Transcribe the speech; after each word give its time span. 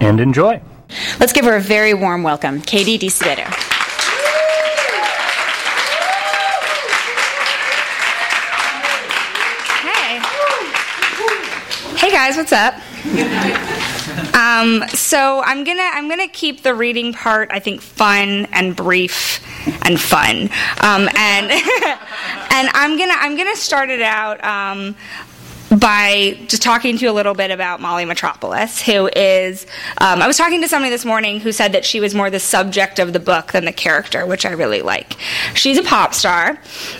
and 0.00 0.20
enjoy. 0.20 0.60
Let's 1.18 1.32
give 1.32 1.44
her 1.44 1.56
a 1.56 1.60
very 1.60 1.94
warm 1.94 2.22
welcome, 2.22 2.60
Catie 2.60 2.98
Disabato. 2.98 3.46
Hey. 9.80 10.20
Hey 11.96 12.10
guys, 12.10 12.36
what's 12.36 12.52
up? 12.52 12.74
Um, 14.34 14.84
so 14.88 15.42
I'm 15.44 15.64
gonna 15.64 15.82
I'm 15.82 16.08
gonna 16.08 16.28
keep 16.28 16.62
the 16.62 16.74
reading 16.74 17.12
part 17.12 17.50
I 17.52 17.60
think 17.60 17.80
fun 17.80 18.46
and 18.52 18.74
brief 18.74 19.40
and 19.84 20.00
fun, 20.00 20.50
um, 20.80 21.08
and 21.16 21.50
and 22.50 22.68
I'm 22.72 22.98
gonna 22.98 23.14
I'm 23.16 23.36
gonna 23.36 23.56
start 23.56 23.90
it 23.90 24.02
out 24.02 24.44
um, 24.44 24.96
by 25.78 26.38
just 26.46 26.62
talking 26.62 26.96
to 26.96 27.04
you 27.04 27.10
a 27.10 27.12
little 27.12 27.34
bit 27.34 27.50
about 27.50 27.80
Molly 27.80 28.04
Metropolis, 28.04 28.80
who 28.80 29.08
is. 29.08 29.66
Um, 29.98 30.22
I 30.22 30.26
was 30.26 30.36
talking 30.36 30.60
to 30.62 30.68
somebody 30.68 30.90
this 30.90 31.04
morning 31.04 31.40
who 31.40 31.52
said 31.52 31.72
that 31.72 31.84
she 31.84 32.00
was 32.00 32.14
more 32.14 32.30
the 32.30 32.40
subject 32.40 32.98
of 32.98 33.12
the 33.12 33.20
book 33.20 33.52
than 33.52 33.64
the 33.64 33.72
character, 33.72 34.26
which 34.26 34.46
I 34.46 34.52
really 34.52 34.82
like. 34.82 35.16
She's 35.54 35.78
a 35.78 35.82
pop 35.82 36.14
star, 36.14 36.50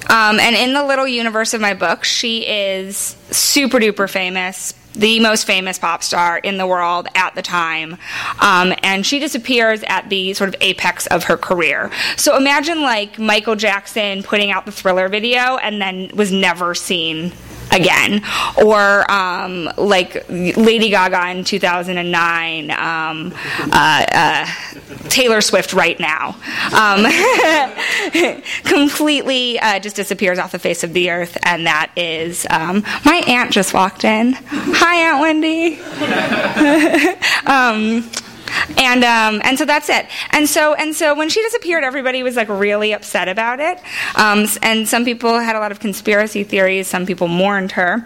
um, 0.08 0.40
and 0.40 0.56
in 0.56 0.74
the 0.74 0.84
little 0.84 1.06
universe 1.06 1.54
of 1.54 1.60
my 1.60 1.74
book, 1.74 2.04
she 2.04 2.46
is 2.46 3.16
super 3.30 3.78
duper 3.78 4.08
famous. 4.08 4.74
The 4.96 5.18
most 5.18 5.44
famous 5.44 5.76
pop 5.76 6.04
star 6.04 6.38
in 6.38 6.56
the 6.56 6.68
world 6.68 7.08
at 7.16 7.34
the 7.34 7.42
time. 7.42 7.96
Um, 8.40 8.72
and 8.84 9.04
she 9.04 9.18
disappears 9.18 9.82
at 9.88 10.08
the 10.08 10.34
sort 10.34 10.46
of 10.48 10.54
apex 10.60 11.08
of 11.08 11.24
her 11.24 11.36
career. 11.36 11.90
So 12.16 12.36
imagine 12.36 12.80
like 12.80 13.18
Michael 13.18 13.56
Jackson 13.56 14.22
putting 14.22 14.52
out 14.52 14.66
the 14.66 14.72
thriller 14.72 15.08
video 15.08 15.56
and 15.56 15.82
then 15.82 16.12
was 16.14 16.30
never 16.30 16.76
seen 16.76 17.32
again, 17.72 18.22
or 18.62 19.10
um, 19.10 19.70
like 19.76 20.28
Lady 20.28 20.90
Gaga 20.90 21.30
in 21.30 21.44
2009, 21.44 22.70
um, 22.70 23.32
uh, 23.72 24.06
uh, 24.12 24.46
Taylor 25.08 25.40
Swift 25.40 25.72
right 25.72 25.98
now, 25.98 26.36
um, 26.72 27.04
completely 28.64 29.58
uh, 29.58 29.78
just 29.78 29.96
disappears 29.96 30.38
off 30.38 30.52
the 30.52 30.58
face 30.58 30.84
of 30.84 30.92
the 30.92 31.10
earth, 31.10 31.36
and 31.44 31.66
that 31.66 31.90
is 31.96 32.46
um, 32.50 32.82
my 33.04 33.22
aunt 33.26 33.52
just 33.52 33.74
walked 33.74 34.04
in. 34.04 34.34
Hi, 34.46 35.10
Aunt 35.10 35.20
Wendy. 35.20 35.78
And 38.78 39.04
um, 39.04 39.40
and 39.44 39.58
so 39.58 39.64
that's 39.64 39.88
it. 39.88 40.06
And 40.30 40.48
so 40.48 40.74
and 40.74 40.94
so 40.94 41.14
when 41.14 41.28
she 41.28 41.42
disappeared, 41.42 41.84
everybody 41.84 42.22
was 42.22 42.36
like 42.36 42.48
really 42.48 42.92
upset 42.92 43.28
about 43.28 43.60
it. 43.60 43.78
Um, 44.16 44.46
and 44.62 44.88
some 44.88 45.04
people 45.04 45.38
had 45.38 45.56
a 45.56 45.60
lot 45.60 45.72
of 45.72 45.80
conspiracy 45.80 46.44
theories. 46.44 46.88
Some 46.88 47.06
people 47.06 47.28
mourned 47.28 47.72
her. 47.72 48.04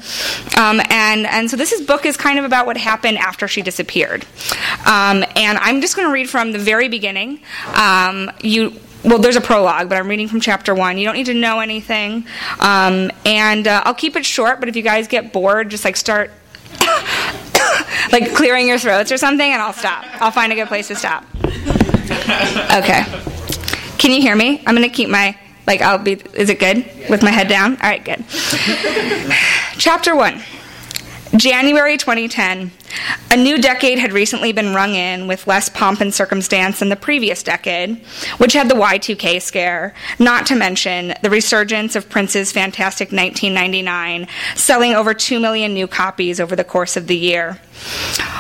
Um, 0.57 0.81
and 0.91 1.27
and 1.27 1.51
so 1.51 1.57
this 1.57 1.73
is, 1.73 1.87
book 1.87 2.07
is 2.07 2.17
kind 2.17 2.39
of 2.39 2.45
about 2.45 2.67
what 2.67 2.77
happened 2.77 3.19
after 3.19 3.49
she 3.49 3.63
disappeared. 3.63 4.25
Um, 4.87 5.25
and 5.37 5.59
I'm 5.59 5.81
just 5.81 5.97
going 5.97 6.09
to 6.09 6.13
read 6.13 6.29
from 6.29 6.53
the 6.53 6.59
very 6.59 6.89
beginning. 6.89 7.41
Um, 7.75 8.31
you 8.43 8.73
well, 9.05 9.19
there's 9.19 9.37
a 9.37 9.41
prologue, 9.41 9.89
but 9.89 9.97
I'm 9.97 10.09
reading 10.09 10.29
from 10.29 10.41
chapter 10.41 10.75
one. 10.75 10.99
You 10.99 11.07
don't 11.07 11.15
need 11.15 11.27
to 11.27 11.35
know 11.35 11.61
anything. 11.61 12.27
Um, 12.59 13.13
and 13.25 13.69
uh, 13.69 13.83
I'll 13.85 13.95
keep 13.95 14.17
it 14.17 14.27
short, 14.27 14.59
but 14.59 14.69
if 14.69 14.75
you 14.75 14.83
guys 14.83 15.07
get 15.07 15.33
bored, 15.33 15.71
just 15.71 15.85
like 15.85 15.97
start 15.97 16.33
like 18.13 18.35
clearing 18.35 18.69
your 18.69 18.79
throats 18.79 19.13
or 19.13 19.17
something, 19.17 19.53
and 19.53 19.61
I'll 19.61 19.73
stop. 19.73 20.05
I'll 20.21 20.31
find 20.31 20.53
a 20.53 20.55
good 20.55 20.69
place 20.69 20.89
to 20.89 20.97
stop. 20.97 21.25
Okay. 22.73 23.05
Can 23.99 24.13
you 24.13 24.21
hear 24.21 24.37
me? 24.37 24.63
I'm 24.67 24.75
going 24.75 24.89
to 24.89 24.95
keep 24.95 25.09
my, 25.09 25.37
like, 25.67 25.83
I'll 25.83 25.99
be, 25.99 26.13
is 26.35 26.49
it 26.51 26.61
good 26.61 26.89
with 27.11 27.23
my 27.23 27.31
head 27.31 27.49
down? 27.49 27.73
All 27.73 27.89
right, 27.89 28.05
good. 28.05 28.25
Chapter 29.79 30.15
1. 30.15 30.41
January 31.39 31.97
2010. 31.97 32.73
A 33.31 33.37
new 33.37 33.59
decade 33.59 33.99
had 34.01 34.13
recently 34.13 34.53
been 34.53 34.75
rung 34.75 34.95
in 34.95 35.29
with 35.29 35.47
less 35.47 35.69
pomp 35.69 36.01
and 36.01 36.13
circumstance 36.13 36.81
than 36.81 36.89
the 36.89 36.97
previous 36.97 37.45
decade, 37.45 38.05
which 38.39 38.55
had 38.55 38.69
the 38.69 38.75
Y2K 38.75 39.41
scare, 39.41 39.95
not 40.19 40.47
to 40.47 40.57
mention 40.57 41.15
the 41.23 41.31
resurgence 41.31 41.95
of 41.95 42.09
Prince's 42.09 42.51
fantastic 42.51 43.13
1999, 43.13 44.27
selling 44.57 44.95
over 44.95 45.15
2 45.15 45.39
million 45.39 45.73
new 45.75 45.87
copies 45.87 46.41
over 46.41 46.57
the 46.57 46.65
course 46.65 46.97
of 46.97 47.07
the 47.07 47.17
year. 47.17 47.61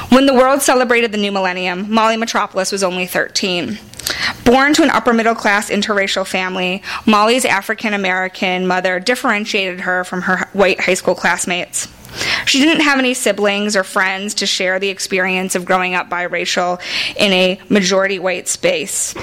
When 0.08 0.26
the 0.26 0.34
world 0.34 0.62
celebrated 0.62 1.12
the 1.12 1.18
new 1.18 1.30
millennium, 1.30 1.92
Molly 1.92 2.16
Metropolis 2.16 2.72
was 2.72 2.82
only 2.82 3.06
13. 3.06 3.78
Born 4.44 4.74
to 4.74 4.82
an 4.82 4.90
upper 4.90 5.12
middle 5.12 5.34
class 5.34 5.70
interracial 5.70 6.26
family, 6.26 6.82
Molly's 7.06 7.44
African 7.44 7.94
American 7.94 8.66
mother 8.66 8.98
differentiated 8.98 9.80
her 9.80 10.02
from 10.02 10.22
her 10.22 10.48
white 10.52 10.80
high 10.80 10.94
school 10.94 11.14
classmates. 11.14 11.86
She 12.46 12.60
didn't 12.60 12.82
have 12.82 12.98
any 12.98 13.14
siblings 13.14 13.76
or 13.76 13.84
friends 13.84 14.34
to 14.34 14.46
share 14.46 14.78
the 14.78 14.88
experience 14.88 15.54
of 15.54 15.64
growing 15.64 15.94
up 15.94 16.08
biracial 16.08 16.80
in 17.16 17.32
a 17.32 17.60
majority 17.68 18.18
white 18.18 18.48
space. 18.48 19.14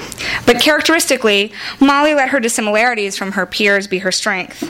But 0.46 0.60
characteristically, 0.60 1.52
Molly 1.80 2.14
let 2.14 2.28
her 2.30 2.40
dissimilarities 2.40 3.16
from 3.16 3.32
her 3.32 3.46
peers 3.46 3.86
be 3.86 3.98
her 3.98 4.12
strength. 4.12 4.62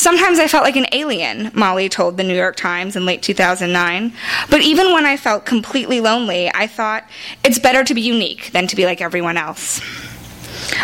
Sometimes 0.00 0.38
I 0.38 0.48
felt 0.48 0.64
like 0.64 0.76
an 0.76 0.86
alien, 0.92 1.50
Molly 1.54 1.88
told 1.88 2.16
the 2.16 2.24
New 2.24 2.36
York 2.36 2.56
Times 2.56 2.96
in 2.96 3.06
late 3.06 3.22
2009. 3.22 4.12
But 4.50 4.62
even 4.62 4.92
when 4.92 5.06
I 5.06 5.16
felt 5.16 5.46
completely 5.46 6.00
lonely, 6.00 6.50
I 6.52 6.66
thought 6.66 7.04
it's 7.44 7.58
better 7.58 7.84
to 7.84 7.94
be 7.94 8.00
unique 8.00 8.52
than 8.52 8.66
to 8.66 8.76
be 8.76 8.84
like 8.84 9.00
everyone 9.00 9.36
else. 9.36 9.80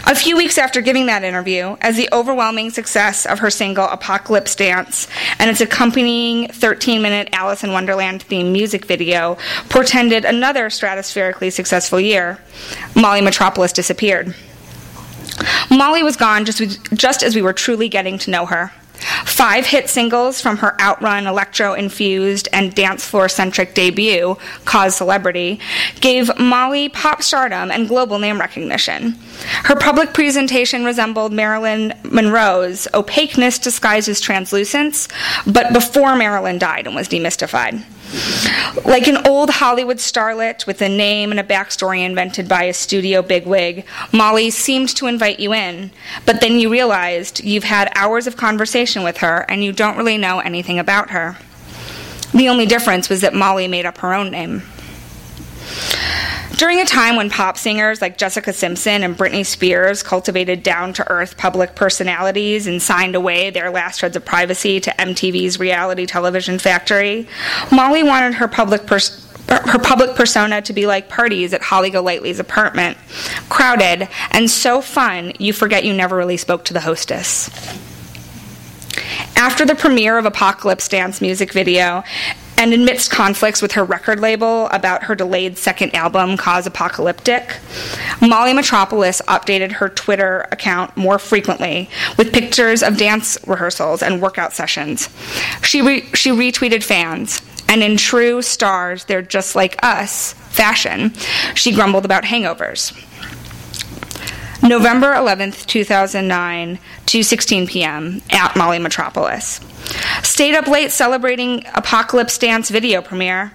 A 0.05 0.15
few 0.15 0.37
weeks 0.37 0.59
after 0.59 0.81
giving 0.81 1.07
that 1.07 1.25
interview, 1.25 1.77
as 1.81 1.97
the 1.97 2.09
overwhelming 2.13 2.71
success 2.71 3.27
of 3.27 3.39
her 3.41 3.51
single 3.51 3.89
Apocalypse 3.89 4.55
Dance 4.55 5.09
and 5.39 5.51
its 5.51 5.61
accompanying 5.61 6.49
13 6.49 7.03
minute 7.03 7.29
Alice 7.33 7.65
in 7.65 7.73
Wonderland 7.73 8.25
themed 8.29 8.53
music 8.53 8.85
video 8.85 9.39
portended 9.69 10.25
another 10.25 10.69
stratospherically 10.69 11.53
successful 11.53 11.99
year, 11.99 12.39
Molly 12.95 13.21
Metropolis 13.21 13.73
disappeared. 13.73 14.35
Molly 15.71 16.03
was 16.03 16.17
gone 16.17 16.45
just, 16.45 16.63
just 16.95 17.23
as 17.23 17.35
we 17.35 17.43
were 17.43 17.53
truly 17.53 17.89
getting 17.89 18.19
to 18.19 18.31
know 18.31 18.47
her. 18.47 18.73
Five 19.25 19.67
hit 19.67 19.89
singles 19.89 20.41
from 20.41 20.59
her 20.59 20.81
outrun 20.81 21.27
electro 21.27 21.75
infused 21.75 22.49
and 22.53 22.75
dance 22.75 23.05
floor 23.05 23.29
centric 23.29 23.75
debut, 23.75 24.37
Cause 24.65 24.97
Celebrity, 24.97 25.61
gave 26.01 26.37
Molly 26.39 26.89
pop 26.89 27.23
stardom 27.23 27.71
and 27.71 27.89
global 27.89 28.19
name 28.19 28.39
recognition. 28.39 29.13
Her 29.65 29.77
public 29.77 30.15
presentation 30.15 30.85
resembled 30.85 31.33
Marilyn 31.33 31.95
Monroe's 32.05 32.87
opaqueness 32.95 33.59
disguised 33.59 34.09
as 34.09 34.21
translucence, 34.21 35.09
but 35.47 35.73
before 35.73 36.15
Marilyn 36.17 36.59
died 36.59 36.87
and 36.87 36.95
was 36.95 37.09
demystified. 37.09 37.85
Like 38.85 39.07
an 39.07 39.27
old 39.27 39.51
Hollywood 39.51 39.99
starlet 39.99 40.67
with 40.67 40.83
a 40.83 40.89
name 40.89 41.31
and 41.31 41.41
a 41.41 41.45
backstory 41.45 42.05
invented 42.05 42.49
by 42.49 42.65
a 42.65 42.75
studio 42.75 43.23
bigwig, 43.23 43.87
Molly 44.13 44.51
seemed 44.51 44.89
to 44.97 45.07
invite 45.07 45.41
you 45.41 45.53
in, 45.53 45.91
but 46.27 46.41
then 46.41 46.59
you 46.59 46.71
realized 46.71 47.43
you've 47.43 47.65
had 47.65 47.91
hours 47.95 48.27
of 48.27 48.37
conversation 48.37 49.03
with 49.03 49.19
her 49.19 49.47
and 49.49 49.65
you 49.65 49.73
don't 49.73 49.97
really 49.97 50.19
know 50.19 50.41
anything 50.41 50.79
about 50.79 51.11
her. 51.11 51.37
The 52.35 52.49
only 52.49 52.67
difference 52.67 53.09
was 53.09 53.21
that 53.21 53.35
Molly 53.35 53.69
made 53.69 53.87
up 53.87 53.99
her 53.99 54.15
own 54.15 54.31
name. 54.31 54.63
During 56.57 56.81
a 56.81 56.85
time 56.85 57.17
when 57.17 57.31
pop 57.31 57.57
singers 57.57 58.01
like 58.01 58.19
Jessica 58.19 58.53
Simpson 58.53 59.03
and 59.03 59.17
Britney 59.17 59.45
Spears 59.45 60.03
cultivated 60.03 60.63
down 60.63 60.93
to 60.95 61.11
earth 61.11 61.37
public 61.37 61.75
personalities 61.75 62.67
and 62.67 62.81
signed 62.81 63.15
away 63.15 63.51
their 63.51 63.71
last 63.71 64.01
shreds 64.01 64.17
of 64.17 64.25
privacy 64.25 64.79
to 64.81 64.91
MTV's 64.91 65.59
reality 65.59 66.07
television 66.07 66.59
factory, 66.59 67.27
Molly 67.71 68.03
wanted 68.03 68.35
her 68.35 68.49
public 68.49 68.87
pers- 68.87 69.19
her 69.49 69.79
public 69.79 70.15
persona 70.15 70.63
to 70.63 70.73
be 70.73 70.87
like 70.87 71.09
parties 71.09 71.53
at 71.53 71.63
Holly 71.63 71.91
Golightly's 71.91 72.39
apartment, 72.39 72.97
crowded 73.49 74.09
and 74.31 74.51
so 74.51 74.81
fun 74.81 75.33
you 75.39 75.53
forget 75.53 75.85
you 75.85 75.93
never 75.93 76.17
really 76.17 76.37
spoke 76.37 76.65
to 76.67 76.73
the 76.73 76.81
hostess. 76.81 77.51
After 79.37 79.65
the 79.65 79.75
premiere 79.75 80.19
of 80.19 80.25
Apocalypse 80.25 80.89
Dance 80.89 81.21
music 81.21 81.53
video, 81.53 82.05
and 82.63 82.73
amidst 82.73 83.11
conflicts 83.11 83.61
with 83.61 83.73
her 83.73 83.83
record 83.83 84.21
label 84.21 84.69
about 84.69 85.03
her 85.03 85.17
delayed 85.17 85.59
second 85.59 85.93
album, 85.97 86.37
Cause 86.37 86.65
Apocalyptic, 86.65 87.57
Molly 88.21 88.53
Metropolis 88.53 89.21
updated 89.23 89.73
her 89.73 89.89
Twitter 89.89 90.47
account 90.53 90.97
more 90.97 91.19
frequently 91.19 91.91
with 92.17 92.33
pictures 92.33 92.85
of 92.85 92.97
dance 92.97 93.37
rehearsals 93.49 94.01
and 94.01 94.23
workout 94.23 94.53
sessions. 94.53 95.09
She, 95.65 95.83
re- 95.83 96.03
she 96.15 96.31
retweeted 96.31 96.85
fans 96.85 97.43
and 97.69 97.83
in 97.83 97.97
true 97.97 98.41
stars, 98.43 99.07
they're 99.07 99.23
just 99.23 99.57
like 99.57 99.83
us 99.83 100.35
fashion, 100.35 101.15
she 101.57 101.75
grumbled 101.75 102.05
about 102.05 102.23
hangovers. 102.23 102.93
November 104.63 105.13
11th, 105.15 105.67
2009, 105.67 106.79
2:16 107.07 107.69
p.m. 107.69 108.23
at 108.31 108.55
Molly 108.57 108.79
Metropolis. 108.79 109.59
Stayed 110.23 110.55
up 110.55 110.67
late 110.67 110.91
celebrating 110.91 111.65
Apocalypse 111.75 112.39
Dance 112.39 112.71
video 112.71 113.03
premiere. 113.03 113.53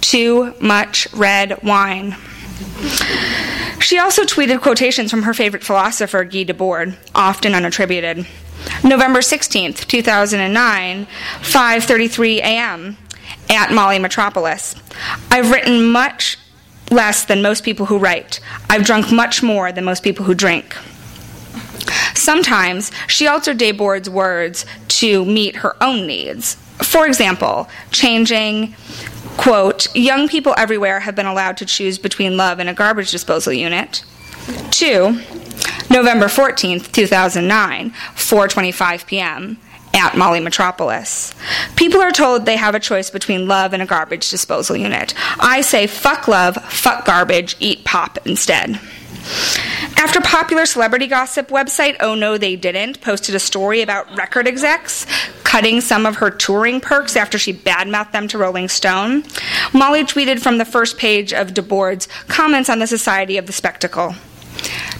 Too 0.00 0.54
much 0.60 1.12
red 1.12 1.62
wine. 1.62 2.16
She 3.80 3.98
also 3.98 4.22
tweeted 4.22 4.60
quotations 4.60 5.10
from 5.10 5.22
her 5.22 5.34
favorite 5.34 5.64
philosopher, 5.64 6.24
Guy 6.24 6.44
Debord, 6.44 6.96
often 7.14 7.52
unattributed. 7.52 8.26
November 8.84 9.20
16th, 9.20 9.86
2009, 9.86 11.06
5:33 11.40 12.38
a.m. 12.38 12.96
at 13.48 13.72
Molly 13.72 13.98
Metropolis. 13.98 14.74
I've 15.30 15.50
written 15.50 15.90
much 15.90 16.38
less 16.90 17.24
than 17.24 17.40
most 17.42 17.64
people 17.64 17.86
who 17.86 17.98
write. 17.98 18.40
I've 18.68 18.84
drunk 18.84 19.10
much 19.12 19.42
more 19.42 19.72
than 19.72 19.84
most 19.84 20.02
people 20.02 20.24
who 20.24 20.34
drink. 20.34 20.76
Sometimes 22.14 22.90
she 23.06 23.26
altered 23.26 23.58
Debord's 23.58 24.10
words 24.10 24.66
to 24.88 25.24
meet 25.24 25.56
her 25.56 25.76
own 25.82 26.06
needs. 26.06 26.56
For 26.82 27.06
example, 27.06 27.68
changing, 27.90 28.74
quote, 29.36 29.94
young 29.94 30.28
people 30.28 30.54
everywhere 30.56 31.00
have 31.00 31.14
been 31.14 31.26
allowed 31.26 31.56
to 31.58 31.66
choose 31.66 31.98
between 31.98 32.36
love 32.36 32.58
and 32.58 32.68
a 32.68 32.74
garbage 32.74 33.10
disposal 33.10 33.52
unit, 33.52 34.04
to 34.72 35.20
November 35.90 36.26
14th, 36.26 36.92
2009, 36.92 37.90
4:25 37.90 39.06
p.m. 39.06 39.58
at 39.92 40.16
Molly 40.16 40.40
Metropolis. 40.40 41.34
People 41.76 42.00
are 42.00 42.12
told 42.12 42.46
they 42.46 42.56
have 42.56 42.74
a 42.74 42.80
choice 42.80 43.10
between 43.10 43.48
love 43.48 43.72
and 43.72 43.82
a 43.82 43.86
garbage 43.86 44.30
disposal 44.30 44.76
unit. 44.76 45.14
I 45.38 45.60
say 45.60 45.86
fuck 45.86 46.28
love, 46.28 46.56
fuck 46.56 47.04
garbage, 47.04 47.56
eat 47.60 47.84
pop 47.84 48.18
instead. 48.24 48.80
After 50.00 50.22
popular 50.22 50.64
celebrity 50.64 51.06
gossip 51.06 51.48
website 51.48 51.96
Oh 52.00 52.14
No 52.14 52.38
They 52.38 52.56
Didn't 52.56 53.02
posted 53.02 53.34
a 53.34 53.38
story 53.38 53.82
about 53.82 54.16
record 54.16 54.48
execs 54.48 55.04
cutting 55.44 55.82
some 55.82 56.06
of 56.06 56.16
her 56.16 56.30
touring 56.30 56.80
perks 56.80 57.16
after 57.16 57.36
she 57.38 57.52
badmouthed 57.52 58.12
them 58.12 58.26
to 58.28 58.38
Rolling 58.38 58.70
Stone, 58.70 59.24
Molly 59.74 60.04
tweeted 60.04 60.40
from 60.40 60.56
the 60.56 60.64
first 60.64 60.96
page 60.96 61.34
of 61.34 61.52
Debord's 61.52 62.08
comments 62.28 62.70
on 62.70 62.78
the 62.78 62.86
Society 62.86 63.36
of 63.36 63.44
the 63.44 63.52
Spectacle. 63.52 64.14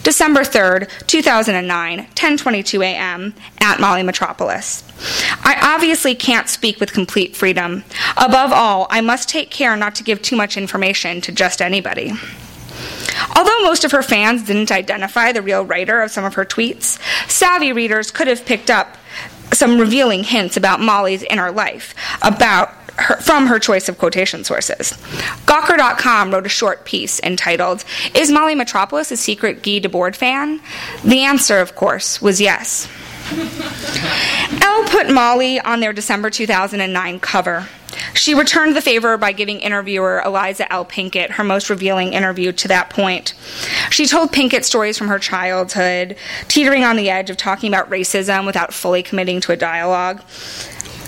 December 0.03 0.41
3rd, 0.41 0.87
2009, 1.07 2.05
10:22 2.13 2.83
a.m. 2.83 3.33
at 3.59 3.79
Molly 3.79 4.03
Metropolis. 4.03 4.83
I 5.43 5.57
obviously 5.73 6.13
can't 6.13 6.47
speak 6.47 6.79
with 6.79 6.93
complete 6.93 7.35
freedom. 7.35 7.83
Above 8.17 8.51
all, 8.53 8.85
I 8.91 9.01
must 9.01 9.27
take 9.27 9.49
care 9.49 9.75
not 9.75 9.95
to 9.95 10.03
give 10.03 10.21
too 10.21 10.35
much 10.35 10.57
information 10.57 11.21
to 11.21 11.31
just 11.31 11.59
anybody. 11.59 12.13
Although 13.35 13.59
most 13.61 13.83
of 13.83 13.91
her 13.91 14.03
fans 14.03 14.43
didn't 14.43 14.71
identify 14.71 15.31
the 15.31 15.41
real 15.41 15.65
writer 15.65 16.01
of 16.01 16.11
some 16.11 16.25
of 16.25 16.35
her 16.35 16.45
tweets, 16.45 16.99
savvy 17.29 17.73
readers 17.73 18.11
could 18.11 18.27
have 18.27 18.45
picked 18.45 18.69
up 18.69 18.97
some 19.53 19.79
revealing 19.79 20.23
hints 20.23 20.57
about 20.57 20.79
Molly's 20.79 21.23
inner 21.23 21.51
life, 21.51 21.93
about 22.21 22.69
her, 22.97 23.17
from 23.17 23.47
her 23.47 23.59
choice 23.59 23.89
of 23.89 23.97
quotation 23.97 24.43
sources. 24.43 24.93
Gawker.com 25.45 26.31
wrote 26.31 26.45
a 26.45 26.49
short 26.49 26.85
piece 26.85 27.19
entitled, 27.21 27.83
Is 28.15 28.31
Molly 28.31 28.55
Metropolis 28.55 29.11
a 29.11 29.17
secret 29.17 29.63
Guy 29.63 29.79
Debord 29.79 30.15
fan? 30.15 30.61
The 31.03 31.21
answer, 31.23 31.59
of 31.59 31.75
course, 31.75 32.21
was 32.21 32.39
yes. 32.39 32.87
Elle 34.61 34.83
put 34.89 35.09
Molly 35.09 35.59
on 35.59 35.79
their 35.79 35.93
December 35.93 36.29
2009 36.29 37.19
cover. 37.19 37.67
She 38.13 38.33
returned 38.33 38.75
the 38.75 38.81
favor 38.81 39.17
by 39.17 39.31
giving 39.31 39.59
interviewer 39.59 40.21
Eliza 40.25 40.71
L. 40.71 40.85
Pinkett 40.85 41.31
her 41.31 41.43
most 41.43 41.69
revealing 41.69 42.13
interview 42.13 42.51
to 42.51 42.67
that 42.67 42.89
point. 42.89 43.33
She 43.89 44.05
told 44.05 44.31
Pinkett 44.31 44.63
stories 44.63 44.97
from 44.97 45.07
her 45.07 45.19
childhood, 45.19 46.15
teetering 46.47 46.83
on 46.83 46.95
the 46.95 47.09
edge 47.09 47.29
of 47.29 47.37
talking 47.37 47.71
about 47.71 47.89
racism 47.89 48.45
without 48.45 48.73
fully 48.73 49.03
committing 49.03 49.41
to 49.41 49.51
a 49.51 49.57
dialogue. 49.57 50.21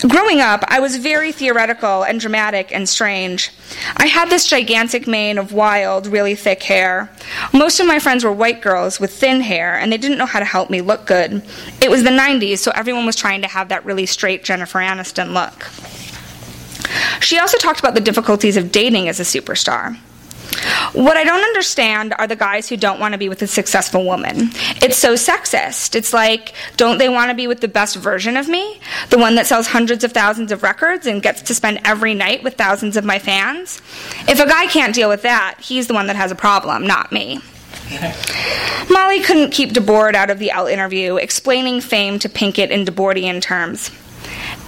Growing 0.07 0.41
up, 0.41 0.65
I 0.67 0.81
was 0.81 0.97
very 0.97 1.31
theoretical 1.31 2.03
and 2.03 2.19
dramatic 2.19 2.73
and 2.75 2.89
strange. 2.89 3.51
I 3.95 4.07
had 4.07 4.29
this 4.29 4.45
gigantic 4.45 5.07
mane 5.07 5.37
of 5.37 5.53
wild, 5.53 6.07
really 6.07 6.35
thick 6.35 6.61
hair. 6.63 7.09
Most 7.53 7.79
of 7.79 7.87
my 7.87 7.99
friends 7.99 8.25
were 8.25 8.33
white 8.33 8.61
girls 8.61 8.99
with 8.99 9.13
thin 9.13 9.39
hair, 9.39 9.75
and 9.75 9.93
they 9.93 9.97
didn't 9.97 10.17
know 10.17 10.25
how 10.25 10.39
to 10.39 10.45
help 10.45 10.69
me 10.69 10.81
look 10.81 11.05
good. 11.05 11.41
It 11.81 11.89
was 11.89 12.03
the 12.03 12.09
90s, 12.09 12.57
so 12.57 12.71
everyone 12.75 13.05
was 13.05 13.15
trying 13.15 13.43
to 13.43 13.47
have 13.47 13.69
that 13.69 13.85
really 13.85 14.05
straight 14.05 14.43
Jennifer 14.43 14.79
Aniston 14.79 15.31
look. 15.33 15.69
She 17.19 17.39
also 17.39 17.57
talked 17.57 17.79
about 17.79 17.95
the 17.95 18.01
difficulties 18.01 18.57
of 18.57 18.71
dating 18.71 19.09
as 19.09 19.19
a 19.19 19.23
superstar. 19.23 19.97
What 20.93 21.17
I 21.17 21.23
don't 21.23 21.43
understand 21.43 22.13
are 22.19 22.27
the 22.27 22.35
guys 22.35 22.69
who 22.69 22.77
don't 22.77 22.99
want 22.99 23.13
to 23.13 23.17
be 23.17 23.29
with 23.29 23.41
a 23.41 23.47
successful 23.47 24.05
woman. 24.05 24.49
It's 24.81 24.97
so 24.97 25.13
sexist. 25.13 25.95
It's 25.95 26.13
like, 26.13 26.53
don't 26.77 26.99
they 26.99 27.09
want 27.09 27.29
to 27.29 27.35
be 27.35 27.47
with 27.47 27.61
the 27.61 27.67
best 27.67 27.95
version 27.95 28.37
of 28.37 28.47
me? 28.47 28.79
The 29.09 29.17
one 29.17 29.35
that 29.35 29.47
sells 29.47 29.67
hundreds 29.67 30.03
of 30.03 30.11
thousands 30.11 30.51
of 30.51 30.61
records 30.61 31.07
and 31.07 31.23
gets 31.23 31.41
to 31.43 31.55
spend 31.55 31.81
every 31.85 32.13
night 32.13 32.43
with 32.43 32.55
thousands 32.55 32.97
of 32.97 33.03
my 33.03 33.17
fans? 33.17 33.81
If 34.27 34.39
a 34.39 34.47
guy 34.47 34.67
can't 34.67 34.93
deal 34.93 35.09
with 35.09 35.23
that, 35.23 35.57
he's 35.59 35.87
the 35.87 35.93
one 35.93 36.07
that 36.07 36.15
has 36.15 36.31
a 36.31 36.35
problem, 36.35 36.85
not 36.85 37.11
me. 37.11 37.41
Molly 38.89 39.21
couldn't 39.21 39.51
keep 39.51 39.71
Debord 39.71 40.15
out 40.15 40.29
of 40.29 40.39
the 40.39 40.51
Elle 40.51 40.67
interview, 40.67 41.17
explaining 41.17 41.81
fame 41.81 42.19
to 42.19 42.29
Pinkett 42.29 42.69
in 42.69 42.85
Debordian 42.85 43.41
terms. 43.41 43.91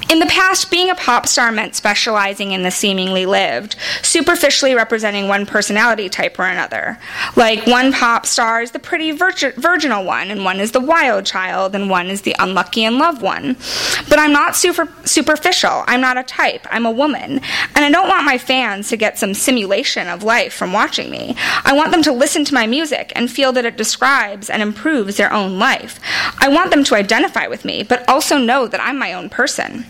In 0.07 0.19
the 0.19 0.27
past, 0.27 0.69
being 0.69 0.91
a 0.91 0.95
pop 0.95 1.25
star 1.25 1.51
meant 1.51 1.75
specializing 1.75 2.51
in 2.51 2.61
the 2.61 2.69
seemingly 2.69 3.25
lived, 3.25 3.75
superficially 4.03 4.75
representing 4.75 5.27
one 5.27 5.47
personality 5.47 6.09
type 6.09 6.37
or 6.37 6.45
another. 6.45 6.99
Like 7.35 7.65
one 7.65 7.91
pop 7.91 8.27
star 8.27 8.61
is 8.61 8.69
the 8.69 8.79
pretty 8.79 9.11
virginal 9.11 10.05
one, 10.05 10.29
and 10.29 10.45
one 10.45 10.59
is 10.59 10.71
the 10.71 10.79
wild 10.79 11.25
child, 11.25 11.73
and 11.73 11.89
one 11.89 12.07
is 12.07 12.21
the 12.21 12.35
unlucky 12.37 12.83
and 12.83 12.99
loved 12.99 13.23
one. 13.23 13.57
But 14.07 14.19
I'm 14.19 14.31
not 14.31 14.55
super, 14.55 14.87
superficial. 15.05 15.83
I'm 15.87 16.01
not 16.01 16.19
a 16.19 16.23
type. 16.23 16.67
I'm 16.69 16.85
a 16.85 16.91
woman. 16.91 17.41
And 17.75 17.83
I 17.83 17.89
don't 17.89 18.07
want 18.07 18.25
my 18.25 18.37
fans 18.37 18.89
to 18.89 18.97
get 18.97 19.17
some 19.17 19.33
simulation 19.33 20.07
of 20.07 20.21
life 20.21 20.53
from 20.53 20.71
watching 20.71 21.09
me. 21.09 21.35
I 21.65 21.73
want 21.73 21.91
them 21.91 22.03
to 22.03 22.11
listen 22.11 22.45
to 22.45 22.53
my 22.53 22.67
music 22.67 23.11
and 23.15 23.29
feel 23.29 23.51
that 23.53 23.65
it 23.65 23.75
describes 23.75 24.51
and 24.51 24.61
improves 24.61 25.17
their 25.17 25.33
own 25.33 25.57
life. 25.57 25.99
I 26.39 26.47
want 26.47 26.69
them 26.69 26.83
to 26.85 26.95
identify 26.95 27.47
with 27.47 27.65
me, 27.65 27.81
but 27.81 28.07
also 28.07 28.37
know 28.37 28.67
that 28.67 28.79
I'm 28.79 28.99
my 28.99 29.11
own 29.11 29.29
person. 29.29 29.85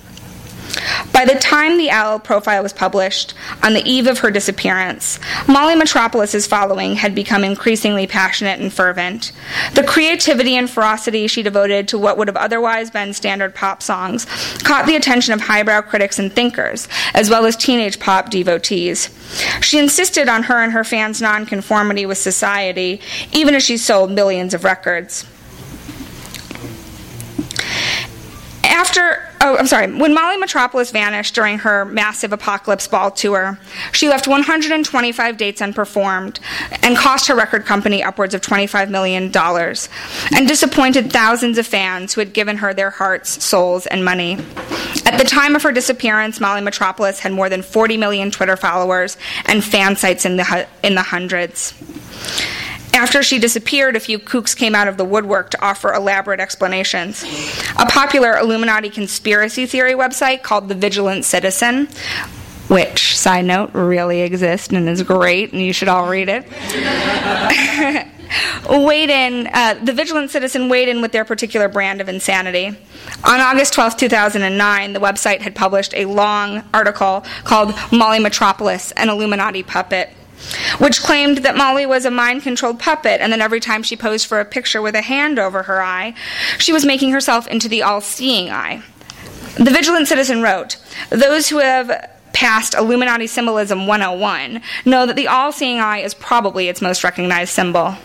By 1.13 1.25
the 1.25 1.39
time 1.39 1.77
the 1.77 1.89
Elle 1.89 2.19
profile 2.19 2.61
was 2.61 2.73
published, 2.73 3.33
on 3.63 3.73
the 3.73 3.83
eve 3.89 4.07
of 4.07 4.19
her 4.19 4.31
disappearance, 4.31 5.19
Molly 5.47 5.75
Metropolis's 5.75 6.47
following 6.47 6.95
had 6.95 7.15
become 7.15 7.43
increasingly 7.43 8.07
passionate 8.07 8.59
and 8.59 8.73
fervent. 8.73 9.31
The 9.73 9.83
creativity 9.83 10.55
and 10.55 10.69
ferocity 10.69 11.27
she 11.27 11.43
devoted 11.43 11.87
to 11.89 11.99
what 11.99 12.17
would 12.17 12.27
have 12.27 12.35
otherwise 12.35 12.91
been 12.91 13.13
standard 13.13 13.55
pop 13.55 13.81
songs 13.81 14.25
caught 14.63 14.85
the 14.85 14.95
attention 14.95 15.33
of 15.33 15.41
highbrow 15.41 15.81
critics 15.81 16.19
and 16.19 16.33
thinkers, 16.33 16.87
as 17.13 17.29
well 17.29 17.45
as 17.45 17.55
teenage 17.55 17.99
pop 17.99 18.29
devotees. 18.29 19.09
She 19.61 19.79
insisted 19.79 20.27
on 20.27 20.43
her 20.43 20.61
and 20.61 20.73
her 20.73 20.83
fans' 20.83 21.21
nonconformity 21.21 22.05
with 22.05 22.17
society, 22.17 22.99
even 23.31 23.55
as 23.55 23.63
she 23.63 23.77
sold 23.77 24.11
millions 24.11 24.53
of 24.53 24.63
records. 24.63 25.25
After 28.63 29.24
Oh, 29.41 29.57
I'm 29.57 29.67
sorry. 29.67 29.91
When 29.91 30.13
Molly 30.13 30.37
Metropolis 30.37 30.91
vanished 30.91 31.35
during 31.35 31.59
her 31.59 31.85
massive 31.85 32.33
Apocalypse 32.33 32.87
Ball 32.87 33.11
tour, 33.11 33.59
she 33.91 34.09
left 34.09 34.27
125 34.27 35.37
dates 35.37 35.61
unperformed 35.61 36.39
and 36.81 36.97
cost 36.97 37.27
her 37.27 37.35
record 37.35 37.65
company 37.65 38.03
upwards 38.03 38.33
of 38.33 38.41
$25 38.41 38.89
million 38.89 39.31
and 39.35 40.47
disappointed 40.47 41.11
thousands 41.11 41.57
of 41.57 41.67
fans 41.67 42.13
who 42.13 42.21
had 42.21 42.33
given 42.33 42.57
her 42.57 42.73
their 42.73 42.89
hearts, 42.89 43.43
souls, 43.43 43.85
and 43.87 44.03
money. 44.03 44.37
At 45.05 45.17
the 45.17 45.25
time 45.25 45.55
of 45.55 45.63
her 45.63 45.71
disappearance, 45.71 46.39
Molly 46.39 46.61
Metropolis 46.61 47.19
had 47.19 47.31
more 47.31 47.49
than 47.49 47.61
40 47.61 47.97
million 47.97 48.31
Twitter 48.31 48.57
followers 48.57 49.17
and 49.45 49.63
fan 49.63 49.95
sites 49.95 50.25
in 50.25 50.37
the, 50.37 50.67
in 50.81 50.95
the 50.95 51.03
hundreds. 51.03 51.73
After 52.95 53.21
she 53.21 53.39
disappeared, 53.39 53.97
a 53.97 53.99
few 53.99 54.17
kooks 54.17 54.55
came 54.55 54.73
out 54.73 54.87
of 54.87 54.95
the 54.95 55.03
woodwork 55.03 55.49
to 55.49 55.61
offer 55.61 55.93
elaborate 55.93 56.39
explanations. 56.39 57.23
A 57.77 57.85
popular 57.85 58.37
Illuminati 58.37 58.89
conspiracy 58.89 59.65
theory 59.65 59.93
website 59.93 60.43
called 60.43 60.69
The 60.69 60.75
Vigilant 60.75 61.25
Citizen, 61.25 61.89
which, 62.69 63.17
side 63.17 63.43
note, 63.43 63.71
really 63.73 64.21
exists 64.21 64.69
and 64.69 64.87
is 64.87 65.03
great, 65.03 65.51
and 65.51 65.61
you 65.61 65.73
should 65.73 65.89
all 65.89 66.07
read 66.07 66.29
it. 66.29 66.45
weighed 68.69 69.09
in, 69.09 69.47
uh, 69.53 69.73
the 69.83 69.91
Vigilant 69.91 70.31
Citizen 70.31 70.69
weighed 70.69 70.87
in 70.87 71.01
with 71.01 71.11
their 71.11 71.25
particular 71.25 71.67
brand 71.67 71.99
of 71.99 72.07
insanity. 72.07 72.67
On 73.25 73.41
August 73.41 73.73
12, 73.73 73.97
2009, 73.97 74.93
the 74.93 75.01
website 75.01 75.41
had 75.41 75.53
published 75.53 75.93
a 75.95 76.05
long 76.05 76.63
article 76.73 77.25
called 77.43 77.75
Molly 77.91 78.19
Metropolis, 78.19 78.93
an 78.93 79.09
Illuminati 79.09 79.63
puppet 79.63 80.11
which 80.79 81.01
claimed 81.01 81.39
that 81.39 81.57
Molly 81.57 81.85
was 81.85 82.05
a 82.05 82.11
mind 82.11 82.43
controlled 82.43 82.79
puppet 82.79 83.21
and 83.21 83.31
that 83.31 83.39
every 83.39 83.59
time 83.59 83.83
she 83.83 83.95
posed 83.95 84.27
for 84.27 84.39
a 84.39 84.45
picture 84.45 84.81
with 84.81 84.95
a 84.95 85.01
hand 85.01 85.39
over 85.39 85.63
her 85.63 85.81
eye, 85.81 86.13
she 86.57 86.73
was 86.73 86.85
making 86.85 87.11
herself 87.11 87.47
into 87.47 87.69
the 87.69 87.81
all 87.81 88.01
seeing 88.01 88.49
eye. 88.49 88.83
The 89.57 89.71
Vigilant 89.71 90.07
Citizen 90.07 90.41
wrote 90.41 90.77
Those 91.09 91.47
who 91.47 91.59
have 91.59 92.11
past 92.33 92.75
Illuminati 92.75 93.27
Symbolism 93.27 93.87
101 93.87 94.61
know 94.83 95.05
that 95.05 95.15
the 95.15 95.27
all 95.27 95.53
seeing 95.53 95.79
eye 95.79 95.99
is 95.99 96.13
probably 96.13 96.67
its 96.67 96.81
most 96.81 97.03
recognized 97.03 97.53
symbol. 97.53 97.95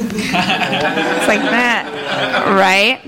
It's 0.00 1.28
like 1.28 1.42
that, 1.42 1.86
right? 2.56 3.00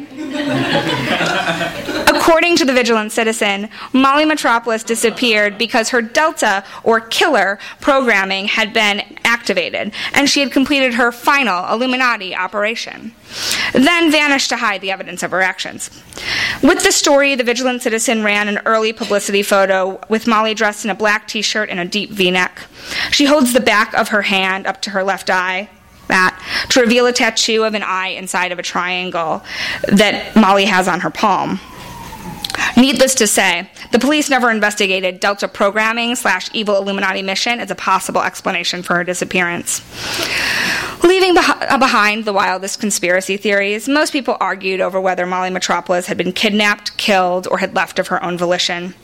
According 2.08 2.56
to 2.56 2.64
the 2.64 2.72
Vigilant 2.72 3.12
Citizen, 3.12 3.68
Molly 3.92 4.24
Metropolis 4.24 4.82
disappeared 4.84 5.58
because 5.58 5.88
her 5.88 6.02
Delta, 6.02 6.64
or 6.84 7.00
killer, 7.00 7.58
programming 7.80 8.46
had 8.46 8.72
been 8.72 9.02
activated, 9.24 9.92
and 10.14 10.28
she 10.28 10.40
had 10.40 10.52
completed 10.52 10.94
her 10.94 11.12
final 11.12 11.72
Illuminati 11.72 12.34
operation. 12.34 13.12
Then 13.72 14.10
vanished 14.10 14.48
to 14.50 14.56
hide 14.56 14.80
the 14.80 14.90
evidence 14.90 15.22
of 15.22 15.30
her 15.30 15.40
actions. 15.40 15.90
With 16.62 16.84
the 16.84 16.92
story, 16.92 17.34
the 17.34 17.44
Vigilant 17.44 17.82
Citizen 17.82 18.22
ran 18.22 18.48
an 18.48 18.60
early 18.66 18.92
publicity 18.92 19.42
photo 19.42 20.00
with 20.08 20.26
Molly 20.26 20.54
dressed 20.54 20.84
in 20.84 20.90
a 20.90 20.94
black 20.94 21.26
t 21.26 21.42
shirt 21.42 21.68
and 21.70 21.80
a 21.80 21.84
deep 21.84 22.10
v 22.10 22.30
neck. 22.30 22.62
She 23.10 23.24
holds 23.24 23.52
the 23.52 23.60
back 23.60 23.94
of 23.94 24.08
her 24.08 24.22
hand 24.22 24.66
up 24.66 24.82
to 24.82 24.90
her 24.90 25.02
left 25.02 25.30
eye, 25.30 25.68
that 26.10 26.38
to 26.70 26.80
reveal 26.80 27.06
a 27.06 27.12
tattoo 27.12 27.64
of 27.64 27.74
an 27.74 27.82
eye 27.82 28.08
inside 28.08 28.52
of 28.52 28.58
a 28.58 28.62
triangle 28.62 29.42
that 29.88 30.34
Molly 30.36 30.66
has 30.66 30.88
on 30.88 31.00
her 31.00 31.10
palm. 31.10 31.60
Needless 32.76 33.14
to 33.16 33.26
say, 33.26 33.70
the 33.92 33.98
police 33.98 34.28
never 34.28 34.50
investigated 34.50 35.20
Delta 35.20 35.48
programming 35.48 36.14
slash 36.16 36.48
evil 36.52 36.76
Illuminati 36.76 37.22
mission 37.22 37.60
as 37.60 37.70
a 37.70 37.74
possible 37.74 38.22
explanation 38.22 38.82
for 38.82 38.96
her 38.96 39.04
disappearance. 39.04 39.80
Leaving 41.02 41.34
beh- 41.34 41.70
uh, 41.70 41.78
behind 41.78 42.24
the 42.24 42.32
wildest 42.32 42.80
conspiracy 42.80 43.36
theories, 43.36 43.88
most 43.88 44.12
people 44.12 44.36
argued 44.40 44.80
over 44.80 45.00
whether 45.00 45.26
Molly 45.26 45.50
Metropolis 45.50 46.06
had 46.06 46.16
been 46.16 46.32
kidnapped, 46.32 46.96
killed, 46.96 47.46
or 47.50 47.58
had 47.58 47.74
left 47.74 47.98
of 47.98 48.08
her 48.08 48.22
own 48.22 48.36
volition. 48.36 48.94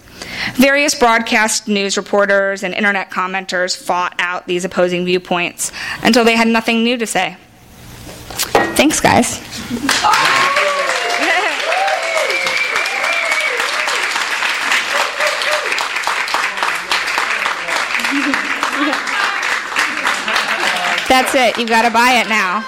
Various 0.54 0.94
broadcast 0.94 1.68
news 1.68 1.96
reporters 1.96 2.62
and 2.62 2.74
internet 2.74 3.10
commenters 3.10 3.76
fought 3.76 4.14
out 4.18 4.46
these 4.46 4.64
opposing 4.64 5.04
viewpoints 5.04 5.72
until 6.02 6.24
they 6.24 6.36
had 6.36 6.48
nothing 6.48 6.82
new 6.84 6.96
to 6.96 7.06
say. 7.06 7.36
Thanks, 8.76 9.00
guys. 9.00 9.40
That's 21.08 21.34
it. 21.34 21.56
You've 21.56 21.68
got 21.68 21.82
to 21.82 21.90
buy 21.90 22.20
it 22.20 22.28
now. 22.28 22.58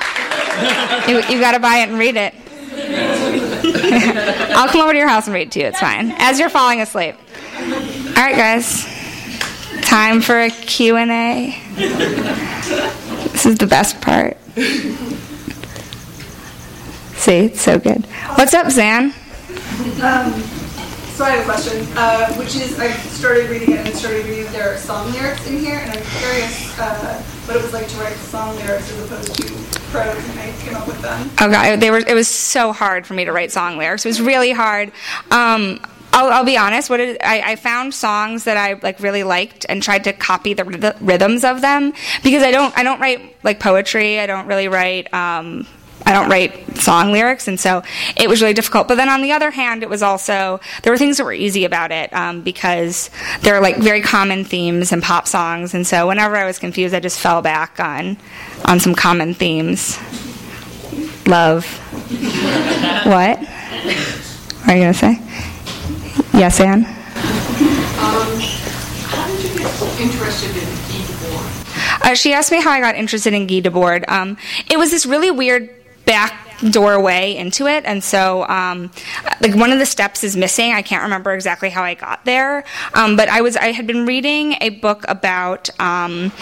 You, 1.06 1.20
have 1.20 1.40
got 1.40 1.52
to 1.52 1.58
buy 1.58 1.78
it 1.78 1.88
and 1.88 1.98
read 1.98 2.16
it. 2.16 2.34
I'll 4.56 4.68
come 4.68 4.80
over 4.80 4.92
to 4.92 4.98
your 4.98 5.08
house 5.08 5.26
and 5.26 5.34
read 5.34 5.48
it 5.48 5.52
to 5.52 5.60
you. 5.60 5.66
It's 5.66 5.80
fine. 5.80 6.12
As 6.18 6.38
you're 6.38 6.48
falling 6.48 6.80
asleep. 6.80 7.16
All 8.18 8.24
right, 8.24 8.34
guys. 8.34 8.84
Time 9.82 10.20
for 10.20 10.40
a 10.40 10.50
Q&A. 10.50 11.56
This 11.76 13.46
is 13.46 13.58
the 13.58 13.66
best 13.68 14.00
part. 14.00 14.36
See, 17.14 17.36
it's 17.44 17.60
so 17.60 17.78
good. 17.78 18.04
What's 18.34 18.54
up, 18.54 18.72
Zan? 18.72 19.12
Um, 20.02 20.32
so 21.14 21.24
I 21.24 21.30
have 21.30 21.42
a 21.42 21.44
question, 21.44 21.86
uh, 21.96 22.34
which 22.34 22.56
is 22.56 22.80
I 22.80 22.90
started 22.90 23.50
reading 23.50 23.74
it 23.74 23.86
and 23.86 23.94
started 23.94 24.26
reading 24.26 24.50
their 24.50 24.76
song 24.78 25.12
lyrics 25.12 25.46
in 25.46 25.56
here, 25.56 25.78
and 25.78 25.92
I'm 25.92 26.04
curious 26.18 26.76
uh, 26.76 27.22
what 27.46 27.56
it 27.56 27.62
was 27.62 27.72
like 27.72 27.86
to 27.86 27.96
write 27.98 28.16
song 28.16 28.56
lyrics 28.56 28.90
as 28.90 29.04
opposed 29.04 29.36
to 29.36 29.80
prose, 29.92 30.28
and 30.30 30.40
I 30.40 30.52
came 30.58 30.74
up 30.74 30.88
with 30.88 31.00
them. 31.02 31.30
Oh 31.40 31.48
god, 31.48 31.78
they 31.78 31.92
were. 31.92 31.98
It 31.98 32.14
was 32.14 32.26
so 32.26 32.72
hard 32.72 33.06
for 33.06 33.14
me 33.14 33.26
to 33.26 33.32
write 33.32 33.52
song 33.52 33.78
lyrics. 33.78 34.04
It 34.04 34.08
was 34.08 34.20
really 34.20 34.50
hard. 34.50 34.90
Um, 35.30 35.78
I'll, 36.12 36.32
I'll, 36.32 36.44
be 36.44 36.56
honest. 36.56 36.90
What 36.90 37.00
it, 37.00 37.18
I, 37.22 37.52
I, 37.52 37.56
found 37.56 37.94
songs 37.94 38.44
that 38.44 38.56
I 38.56 38.74
like 38.82 39.00
really 39.00 39.24
liked 39.24 39.66
and 39.68 39.82
tried 39.82 40.04
to 40.04 40.12
copy 40.12 40.54
the 40.54 40.64
rhythms 41.00 41.44
of 41.44 41.60
them 41.60 41.92
because 42.22 42.42
I 42.42 42.50
don't 42.50 42.76
I 42.76 42.82
don't 42.82 43.00
write 43.00 43.36
like 43.44 43.60
poetry. 43.60 44.18
I 44.18 44.26
don't 44.26 44.46
really 44.46 44.68
write 44.68 45.12
um, 45.12 45.66
I 46.08 46.12
don't 46.12 46.30
write 46.30 46.78
song 46.78 47.12
lyrics, 47.12 47.48
and 47.48 47.60
so 47.60 47.82
it 48.16 48.28
was 48.28 48.40
really 48.40 48.54
difficult. 48.54 48.88
But 48.88 48.94
then 48.94 49.08
on 49.08 49.20
the 49.20 49.32
other 49.32 49.50
hand, 49.50 49.82
it 49.82 49.90
was 49.90 50.02
also 50.02 50.60
there 50.82 50.92
were 50.92 50.98
things 50.98 51.18
that 51.18 51.24
were 51.24 51.32
easy 51.32 51.64
about 51.64 51.92
it 51.92 52.12
um, 52.14 52.40
because 52.42 53.10
there 53.42 53.54
are 53.54 53.60
like 53.60 53.76
very 53.76 54.00
common 54.00 54.44
themes 54.44 54.92
in 54.92 55.02
pop 55.02 55.28
songs, 55.28 55.74
and 55.74 55.86
so 55.86 56.08
whenever 56.08 56.36
I 56.36 56.46
was 56.46 56.58
confused, 56.58 56.94
I 56.94 57.00
just 57.00 57.20
fell 57.20 57.42
back 57.42 57.78
on 57.78 58.16
on 58.64 58.80
some 58.80 58.94
common 58.94 59.34
themes. 59.34 59.98
Love. 61.26 61.66
what? 63.04 63.38
What 63.38 64.68
are 64.68 64.76
you 64.76 64.82
gonna 64.82 64.94
say? 64.94 65.20
Yes, 66.38 66.60
Anne. 66.60 66.84
Interested 69.98 70.56
in? 70.56 70.68
Uh, 72.00 72.14
she 72.14 72.32
asked 72.32 72.52
me 72.52 72.62
how 72.62 72.70
I 72.70 72.78
got 72.78 72.94
interested 72.94 73.34
in 73.34 73.48
Guy 73.48 73.60
Debord. 73.60 74.08
Um, 74.08 74.36
it 74.70 74.78
was 74.78 74.92
this 74.92 75.04
really 75.04 75.32
weird 75.32 75.68
back 76.04 76.60
doorway 76.70 77.36
into 77.36 77.66
it 77.66 77.84
and 77.84 78.02
so 78.02 78.48
um, 78.48 78.90
like 79.40 79.54
one 79.54 79.70
of 79.70 79.78
the 79.78 79.86
steps 79.86 80.24
is 80.24 80.36
missing 80.36 80.72
i 80.72 80.82
can't 80.82 81.04
remember 81.04 81.32
exactly 81.32 81.70
how 81.70 81.84
i 81.84 81.94
got 81.94 82.24
there 82.24 82.64
um, 82.94 83.14
but 83.14 83.28
i 83.28 83.40
was 83.40 83.56
i 83.56 83.70
had 83.70 83.86
been 83.86 84.06
reading 84.06 84.56
a 84.60 84.70
book 84.70 85.04
about 85.06 85.70
um, 85.78 86.32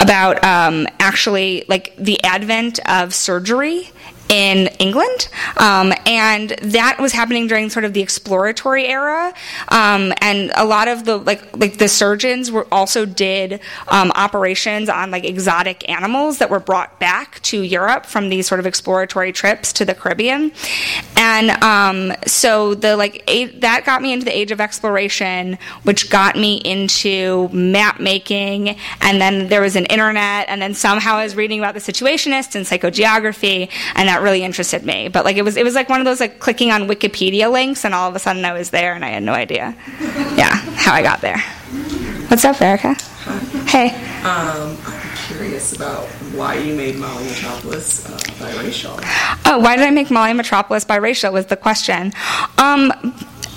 about 0.00 0.44
um, 0.44 0.86
actually 0.98 1.64
like 1.68 1.94
the 1.96 2.22
advent 2.22 2.80
of 2.86 3.14
surgery 3.14 3.88
in 4.30 4.68
England, 4.78 5.28
um, 5.56 5.92
and 6.06 6.50
that 6.62 6.98
was 7.00 7.12
happening 7.12 7.48
during 7.48 7.68
sort 7.68 7.84
of 7.84 7.92
the 7.92 8.00
exploratory 8.00 8.86
era. 8.86 9.34
Um, 9.68 10.12
and 10.20 10.52
a 10.54 10.64
lot 10.64 10.86
of 10.86 11.04
the 11.04 11.16
like 11.16 11.56
like 11.56 11.78
the 11.78 11.88
surgeons 11.88 12.50
were 12.52 12.66
also 12.70 13.04
did 13.04 13.60
um, 13.88 14.12
operations 14.12 14.88
on 14.88 15.10
like 15.10 15.24
exotic 15.24 15.86
animals 15.90 16.38
that 16.38 16.48
were 16.48 16.60
brought 16.60 17.00
back 17.00 17.42
to 17.42 17.62
Europe 17.62 18.06
from 18.06 18.28
these 18.28 18.46
sort 18.46 18.60
of 18.60 18.66
exploratory 18.66 19.32
trips 19.32 19.72
to 19.74 19.84
the 19.84 19.94
Caribbean. 19.94 20.52
And 21.16 21.50
um, 21.62 22.16
so 22.24 22.74
the 22.74 22.96
like 22.96 23.26
that 23.60 23.84
got 23.84 24.00
me 24.00 24.12
into 24.12 24.24
the 24.24 24.36
age 24.36 24.52
of 24.52 24.60
exploration, 24.60 25.58
which 25.82 26.08
got 26.08 26.36
me 26.36 26.58
into 26.64 27.48
map 27.48 27.98
making, 27.98 28.76
and 29.00 29.20
then 29.20 29.48
there 29.48 29.60
was 29.60 29.74
an 29.74 29.86
internet, 29.86 30.48
and 30.48 30.62
then 30.62 30.72
somehow 30.72 31.16
I 31.16 31.24
was 31.24 31.34
reading 31.34 31.58
about 31.58 31.74
the 31.74 31.80
Situationists 31.80 32.54
and 32.54 32.64
psychogeography, 32.64 33.68
and 33.96 34.08
that 34.08 34.19
really 34.22 34.42
interested 34.42 34.84
me. 34.84 35.08
But 35.08 35.24
like 35.24 35.36
it 35.36 35.42
was 35.42 35.56
it 35.56 35.64
was 35.64 35.74
like 35.74 35.88
one 35.88 36.00
of 36.00 36.04
those 36.04 36.20
like 36.20 36.38
clicking 36.38 36.70
on 36.70 36.88
Wikipedia 36.88 37.50
links 37.50 37.84
and 37.84 37.94
all 37.94 38.08
of 38.08 38.16
a 38.16 38.18
sudden 38.18 38.44
I 38.44 38.52
was 38.52 38.70
there 38.70 38.94
and 38.94 39.04
I 39.04 39.08
had 39.08 39.22
no 39.22 39.32
idea. 39.32 39.74
Yeah, 40.36 40.54
how 40.54 40.94
I 40.94 41.02
got 41.02 41.20
there. 41.20 41.38
What's 42.28 42.44
up, 42.44 42.60
Erica? 42.60 42.94
Hey. 43.66 43.90
Um, 44.22 44.76
I'm 44.86 45.16
curious 45.26 45.74
about 45.74 46.06
why 46.34 46.54
you 46.54 46.74
made 46.74 46.96
Molly 46.96 47.24
Metropolis 47.24 48.06
uh, 48.06 48.16
biracial. 48.38 49.00
Oh, 49.46 49.58
why 49.58 49.76
did 49.76 49.86
I 49.86 49.90
make 49.90 50.10
Molly 50.10 50.32
Metropolis 50.32 50.84
biracial 50.84 51.32
was 51.32 51.46
the 51.46 51.56
question. 51.56 52.12
Um, 52.58 52.92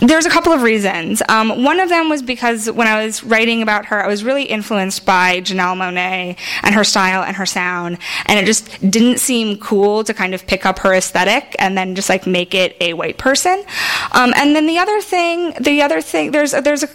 there's 0.07 0.25
a 0.25 0.29
couple 0.29 0.51
of 0.51 0.61
reasons. 0.61 1.21
Um, 1.29 1.63
one 1.63 1.79
of 1.79 1.89
them 1.89 2.09
was 2.09 2.21
because 2.21 2.69
when 2.69 2.87
I 2.87 3.05
was 3.05 3.23
writing 3.23 3.61
about 3.61 3.85
her, 3.85 4.03
I 4.03 4.07
was 4.07 4.23
really 4.23 4.43
influenced 4.43 5.05
by 5.05 5.39
Janelle 5.39 5.77
Monáe 5.77 6.37
and 6.61 6.75
her 6.75 6.83
style 6.83 7.23
and 7.23 7.35
her 7.37 7.45
sound, 7.45 7.97
and 8.25 8.37
it 8.37 8.45
just 8.45 8.67
didn't 8.89 9.19
seem 9.19 9.57
cool 9.57 10.03
to 10.03 10.13
kind 10.13 10.33
of 10.33 10.45
pick 10.45 10.65
up 10.65 10.79
her 10.79 10.93
aesthetic 10.93 11.55
and 11.57 11.77
then 11.77 11.95
just 11.95 12.09
like 12.09 12.27
make 12.27 12.53
it 12.53 12.75
a 12.81 12.93
white 12.93 13.17
person. 13.17 13.63
Um, 14.11 14.33
and 14.35 14.55
then 14.55 14.67
the 14.67 14.77
other 14.77 14.99
thing, 14.99 15.53
the 15.61 15.81
other 15.81 16.01
thing, 16.01 16.31
there's 16.31 16.51
there's 16.51 16.83
a 16.83 16.89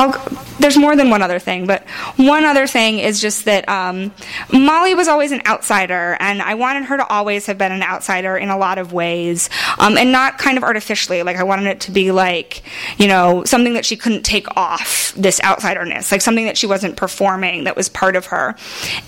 I'll, 0.00 0.12
there's 0.58 0.78
more 0.78 0.96
than 0.96 1.10
one 1.10 1.20
other 1.20 1.38
thing, 1.38 1.66
but 1.66 1.82
one 2.16 2.44
other 2.44 2.66
thing 2.66 2.98
is 2.98 3.20
just 3.20 3.44
that 3.44 3.68
um, 3.68 4.12
Molly 4.50 4.94
was 4.94 5.08
always 5.08 5.30
an 5.30 5.42
outsider, 5.46 6.16
and 6.20 6.40
I 6.40 6.54
wanted 6.54 6.84
her 6.84 6.96
to 6.96 7.06
always 7.06 7.46
have 7.46 7.58
been 7.58 7.70
an 7.70 7.82
outsider 7.82 8.36
in 8.36 8.48
a 8.48 8.56
lot 8.56 8.78
of 8.78 8.94
ways, 8.94 9.50
um, 9.78 9.98
and 9.98 10.10
not 10.10 10.38
kind 10.38 10.56
of 10.56 10.64
artificially. 10.64 11.22
Like 11.22 11.36
I 11.36 11.42
wanted 11.42 11.66
it 11.66 11.80
to 11.82 11.90
be 11.90 12.12
like, 12.12 12.62
you 12.98 13.08
know, 13.08 13.44
something 13.44 13.74
that 13.74 13.84
she 13.84 13.96
couldn't 13.96 14.22
take 14.22 14.46
off 14.56 15.12
this 15.16 15.38
outsiderness, 15.40 16.10
like 16.12 16.22
something 16.22 16.46
that 16.46 16.56
she 16.56 16.66
wasn't 16.66 16.96
performing 16.96 17.64
that 17.64 17.76
was 17.76 17.90
part 17.90 18.16
of 18.16 18.26
her. 18.26 18.54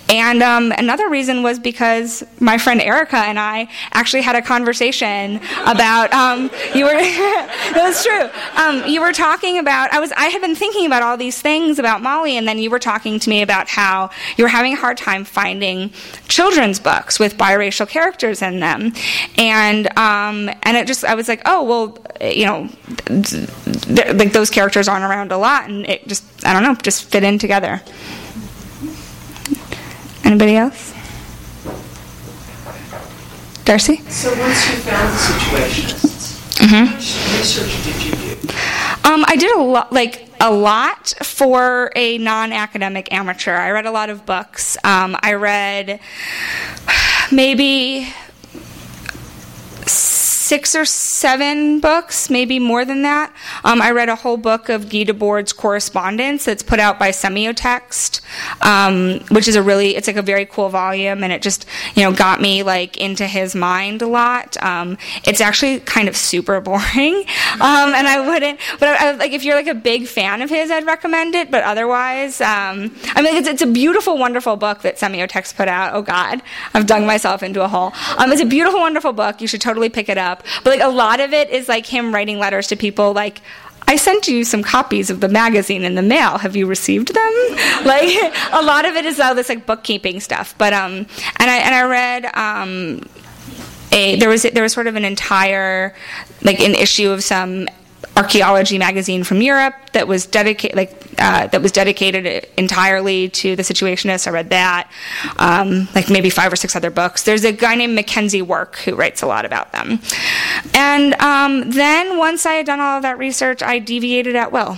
And 0.09 0.43
um, 0.43 0.71
another 0.71 1.09
reason 1.09 1.41
was 1.41 1.57
because 1.57 2.23
my 2.39 2.59
friend 2.59 2.81
Erica 2.81 3.17
and 3.17 3.39
I 3.39 3.67
actually 3.93 4.21
had 4.21 4.35
a 4.35 4.43
conversation 4.43 5.39
about 5.65 6.13
um, 6.13 6.51
you 6.75 6.85
were. 6.85 6.93
that 6.93 7.81
was 7.83 8.03
true. 8.03 8.29
Um, 8.61 8.87
you 8.87 9.01
were 9.01 9.11
talking 9.11 9.57
about. 9.57 9.91
I 9.91 9.99
was. 9.99 10.11
I 10.11 10.25
had 10.25 10.41
been 10.41 10.55
thinking 10.55 10.82
thinking 10.83 10.97
about 10.97 11.09
all 11.09 11.15
these 11.17 11.41
things 11.41 11.79
about 11.79 12.01
Molly, 12.01 12.35
and 12.35 12.45
then 12.45 12.59
you 12.59 12.69
were 12.69 12.79
talking 12.79 13.17
to 13.17 13.29
me 13.29 13.41
about 13.41 13.69
how 13.69 14.09
you 14.35 14.43
were 14.43 14.49
having 14.49 14.73
a 14.73 14.75
hard 14.75 14.97
time 14.97 15.23
finding 15.23 15.91
children's 16.27 16.77
books 16.77 17.19
with 17.19 17.37
biracial 17.37 17.87
characters 17.87 18.41
in 18.41 18.59
them, 18.59 18.91
and 19.37 19.87
um, 19.97 20.49
and 20.63 20.75
it 20.75 20.85
just 20.85 21.05
I 21.05 21.15
was 21.15 21.29
like, 21.29 21.41
oh 21.45 21.63
well, 21.63 21.97
you 22.21 22.45
know, 22.45 22.69
like 24.13 24.33
those 24.33 24.49
characters 24.49 24.89
aren't 24.89 25.05
around 25.05 25.31
a 25.31 25.37
lot, 25.37 25.69
and 25.69 25.85
it 25.85 26.05
just 26.05 26.25
I 26.45 26.51
don't 26.51 26.63
know, 26.63 26.75
just 26.75 27.05
fit 27.05 27.23
in 27.23 27.39
together. 27.39 27.81
Anybody 30.25 30.57
else? 30.57 30.93
Darcy? 33.63 33.97
So 34.09 34.37
once 34.37 34.69
you 34.69 34.75
found 34.79 35.07
the 35.07 35.17
situationists, 35.17 36.12
mm-hmm. 36.63 36.85
how 36.85 36.95
much 36.95 37.37
research 37.37 37.83
did 37.83 38.03
you 38.03 38.11
do? 38.11 38.33
Um, 39.05 39.25
I 39.27 39.35
did 39.35 39.51
a 39.55 39.61
lot, 39.61 39.91
like 39.91 40.29
a 40.39 40.51
lot 40.51 41.13
for 41.23 41.91
a 41.95 42.17
non-academic 42.17 43.13
amateur. 43.13 43.55
I 43.55 43.71
read 43.71 43.85
a 43.85 43.91
lot 43.91 44.09
of 44.09 44.25
books. 44.25 44.77
Um, 44.83 45.17
I 45.21 45.33
read 45.33 45.99
maybe 47.31 48.13
six 49.87 50.75
or 50.75 50.85
seven 50.85 51.79
books, 51.79 52.29
maybe 52.29 52.59
more 52.59 52.85
than 52.85 53.01
that. 53.01 53.33
Um, 53.63 53.81
I 53.81 53.91
read 53.91 54.09
a 54.09 54.15
whole 54.15 54.37
book 54.37 54.69
of 54.69 54.89
Guy 54.89 55.03
Debord's 55.03 55.53
correspondence 55.53 56.45
that's 56.45 56.61
put 56.61 56.79
out 56.79 56.99
by 56.99 57.09
Semiotext, 57.09 58.21
um, 58.63 59.19
which 59.29 59.47
is 59.47 59.55
a 59.55 59.63
really, 59.63 59.95
it's 59.95 60.07
like 60.07 60.15
a 60.15 60.21
very 60.21 60.45
cool 60.45 60.69
volume, 60.69 61.23
and 61.23 61.33
it 61.33 61.41
just, 61.41 61.65
you 61.95 62.03
know, 62.03 62.11
got 62.13 62.41
me 62.41 62.61
like 62.61 62.97
into 62.97 63.25
his 63.25 63.55
mind 63.55 64.01
a 64.01 64.07
lot. 64.07 64.61
Um, 64.61 64.97
it's 65.25 65.41
actually 65.41 65.79
kind 65.79 66.07
of 66.07 66.15
super 66.15 66.61
boring, 66.67 67.23
um, 67.55 67.93
and 67.93 68.07
I 68.07 68.23
wouldn't, 68.25 68.59
but 68.79 68.89
I, 68.89 69.09
I, 69.09 69.11
like 69.13 69.31
if 69.31 69.43
you're 69.43 69.55
like 69.55 69.67
a 69.67 69.73
big 69.73 70.07
fan 70.07 70.41
of 70.41 70.49
his, 70.49 70.69
I'd 70.69 70.85
recommend 70.85 71.35
it. 71.35 71.51
But 71.51 71.63
otherwise, 71.63 72.41
um, 72.41 72.95
I 73.15 73.21
mean, 73.21 73.35
it's, 73.35 73.47
it's 73.47 73.61
a 73.61 73.67
beautiful, 73.67 74.17
wonderful 74.17 74.55
book 74.57 74.81
that 74.81 74.97
Semiotext 74.97 75.55
put 75.55 75.67
out. 75.67 75.93
Oh 75.93 76.01
God, 76.01 76.41
I've 76.73 76.85
dug 76.85 77.03
myself 77.03 77.41
into 77.41 77.63
a 77.63 77.67
hole. 77.67 77.93
Um, 78.17 78.31
it's 78.31 78.41
a 78.41 78.45
beautiful, 78.45 78.81
wonderful 78.81 79.13
book. 79.13 79.41
You 79.41 79.47
should 79.47 79.61
totally 79.61 79.72
pick 79.89 80.09
it 80.09 80.17
up. 80.17 80.43
But 80.63 80.71
like 80.77 80.81
a 80.81 80.91
lot 80.91 81.19
of 81.19 81.33
it 81.33 81.49
is 81.49 81.67
like 81.67 81.85
him 81.85 82.13
writing 82.13 82.39
letters 82.39 82.67
to 82.67 82.75
people 82.75 83.13
like 83.13 83.41
I 83.87 83.97
sent 83.97 84.27
you 84.27 84.43
some 84.43 84.63
copies 84.63 85.09
of 85.09 85.19
the 85.19 85.27
magazine 85.27 85.83
in 85.83 85.95
the 85.95 86.01
mail. 86.01 86.37
Have 86.37 86.55
you 86.55 86.65
received 86.65 87.13
them? 87.13 87.33
like 87.85 88.09
a 88.51 88.61
lot 88.61 88.85
of 88.85 88.95
it 88.95 89.05
is 89.05 89.19
all 89.19 89.35
this 89.35 89.49
like 89.49 89.65
bookkeeping 89.65 90.19
stuff. 90.19 90.55
But 90.57 90.73
um, 90.73 91.05
and 91.37 91.49
I 91.49 91.57
and 91.57 91.75
I 91.75 91.83
read 91.83 92.25
um, 92.33 93.01
a 93.91 94.15
there 94.17 94.29
was 94.29 94.43
there 94.43 94.63
was 94.63 94.73
sort 94.73 94.87
of 94.87 94.95
an 94.95 95.05
entire 95.05 95.93
like 96.41 96.59
an 96.59 96.75
issue 96.75 97.09
of 97.09 97.23
some 97.23 97.67
archaeology 98.15 98.77
magazine 98.77 99.23
from 99.23 99.41
Europe 99.41 99.75
that 99.93 100.07
was 100.07 100.25
dedicated 100.25 100.77
like 100.77 101.02
uh, 101.17 101.47
that 101.47 101.61
was 101.61 101.71
dedicated 101.71 102.47
entirely 102.57 103.29
to 103.29 103.55
the 103.55 103.63
Situationists. 103.63 104.27
I 104.27 104.31
read 104.31 104.49
that, 104.49 104.91
um, 105.37 105.87
like 105.95 106.09
maybe 106.09 106.29
five 106.29 106.51
or 106.51 106.55
six 106.55 106.75
other 106.75 106.89
books. 106.89 107.23
There's 107.23 107.43
a 107.43 107.51
guy 107.51 107.75
named 107.75 107.97
McKenzie 107.97 108.41
Wark 108.41 108.77
who 108.77 108.95
writes 108.95 109.21
a 109.21 109.27
lot 109.27 109.45
about 109.45 109.71
them. 109.71 109.99
And 110.73 111.13
um, 111.15 111.71
then 111.71 112.17
once 112.17 112.45
I 112.45 112.53
had 112.53 112.65
done 112.65 112.79
all 112.79 112.97
of 112.97 113.03
that 113.03 113.17
research, 113.17 113.61
I 113.61 113.79
deviated 113.79 114.35
at 114.35 114.51
will. 114.51 114.77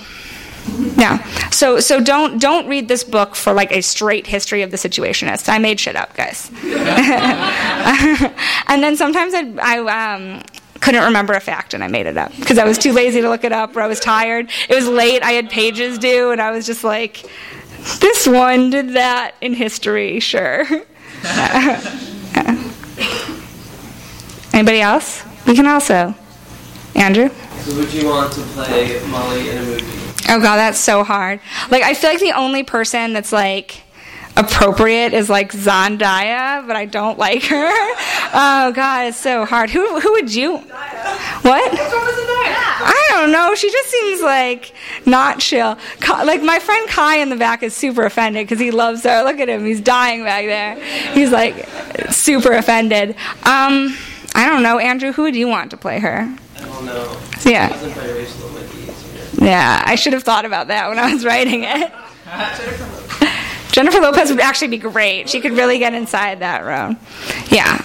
Yeah. 0.97 1.23
So 1.49 1.79
so 1.79 2.01
don't 2.01 2.39
don't 2.39 2.67
read 2.67 2.87
this 2.87 3.03
book 3.03 3.35
for 3.35 3.53
like 3.53 3.71
a 3.71 3.81
straight 3.81 4.25
history 4.27 4.61
of 4.61 4.71
the 4.71 4.77
Situationists. 4.77 5.47
I 5.47 5.59
made 5.59 5.79
shit 5.79 5.95
up, 5.95 6.15
guys. 6.15 6.49
and 8.67 8.83
then 8.83 8.97
sometimes 8.97 9.33
I, 9.33 9.53
I 9.61 10.15
um, 10.15 10.41
couldn't 10.85 11.03
remember 11.03 11.33
a 11.33 11.39
fact 11.39 11.73
and 11.73 11.83
I 11.83 11.87
made 11.87 12.05
it 12.05 12.15
up 12.15 12.31
because 12.37 12.59
I 12.59 12.63
was 12.63 12.77
too 12.77 12.93
lazy 12.93 13.19
to 13.19 13.27
look 13.27 13.43
it 13.43 13.51
up 13.51 13.75
or 13.75 13.81
I 13.81 13.87
was 13.87 13.99
tired. 13.99 14.51
It 14.69 14.75
was 14.75 14.87
late, 14.87 15.23
I 15.23 15.31
had 15.31 15.49
pages 15.49 15.97
due, 15.97 16.29
and 16.29 16.39
I 16.39 16.51
was 16.51 16.67
just 16.67 16.83
like, 16.83 17.25
this 17.99 18.27
one 18.27 18.69
did 18.69 18.89
that 18.89 19.33
in 19.41 19.55
history, 19.55 20.19
sure. 20.19 20.63
Anybody 24.53 24.81
else? 24.81 25.23
We 25.47 25.55
can 25.55 25.65
also. 25.65 26.13
Andrew? 26.93 27.29
So 27.61 27.75
would 27.77 27.91
you 27.91 28.07
want 28.07 28.31
to 28.33 28.41
play 28.41 29.03
Molly 29.07 29.49
in 29.49 29.57
a 29.57 29.63
movie? 29.63 29.83
Oh 30.29 30.39
god, 30.39 30.57
that's 30.57 30.77
so 30.77 31.03
hard. 31.03 31.39
Like 31.71 31.81
I 31.81 31.95
feel 31.95 32.11
like 32.11 32.19
the 32.19 32.33
only 32.33 32.61
person 32.61 33.13
that's 33.13 33.31
like 33.31 33.81
appropriate 34.37 35.13
is 35.13 35.29
like 35.29 35.51
Zendaya, 35.51 36.65
but 36.67 36.75
I 36.75 36.85
don't 36.85 37.17
like 37.17 37.43
her. 37.43 37.71
Oh 38.37 38.73
god, 38.73 39.07
it's 39.07 39.17
so 39.17 39.45
hard. 39.45 39.69
Who 39.69 39.99
who 39.99 40.11
would 40.13 40.33
you? 40.33 40.57
What? 40.57 41.71
I 41.73 43.07
don't 43.11 43.31
know. 43.31 43.55
She 43.55 43.71
just 43.71 43.89
seems 43.89 44.21
like 44.21 44.73
not 45.05 45.39
chill. 45.39 45.77
Like 46.05 46.43
my 46.43 46.59
friend 46.59 46.89
Kai 46.89 47.17
in 47.19 47.29
the 47.29 47.37
back 47.37 47.63
is 47.63 47.73
super 47.73 48.03
offended 48.03 48.45
because 48.45 48.59
he 48.59 48.71
loves 48.71 49.03
her. 49.03 49.23
Look 49.23 49.39
at 49.39 49.47
him; 49.47 49.63
he's 49.63 49.79
dying 49.79 50.23
back 50.23 50.45
there. 50.45 50.75
He's 51.13 51.31
like 51.31 51.65
super 52.09 52.51
offended. 52.51 53.11
Um, 53.43 53.95
I 54.33 54.45
don't 54.49 54.63
know, 54.63 54.79
Andrew. 54.79 55.13
Who 55.13 55.21
would 55.21 55.35
you 55.35 55.47
want 55.47 55.71
to 55.71 55.77
play 55.77 55.99
her? 55.99 56.35
I 56.57 56.59
don't 56.59 56.85
know. 56.85 57.17
Yeah. 57.45 57.69
Wasn't 57.69 57.93
biracial, 57.93 58.49
it 58.49 58.53
might 58.53 58.73
be 58.73 58.91
easier. 58.91 59.45
Yeah, 59.47 59.81
I 59.85 59.95
should 59.95 60.13
have 60.13 60.23
thought 60.23 60.43
about 60.43 60.67
that 60.67 60.89
when 60.89 60.99
I 60.99 61.13
was 61.13 61.23
writing 61.23 61.63
it. 61.63 61.91
Jennifer 63.75 63.99
Lopez 63.99 64.29
would 64.29 64.39
actually 64.39 64.69
be 64.69 64.77
great. 64.77 65.27
She 65.27 65.41
could 65.41 65.51
really 65.51 65.79
get 65.79 65.93
inside 65.93 66.39
that 66.39 66.63
role. 66.63 66.95
Yeah. 67.51 67.83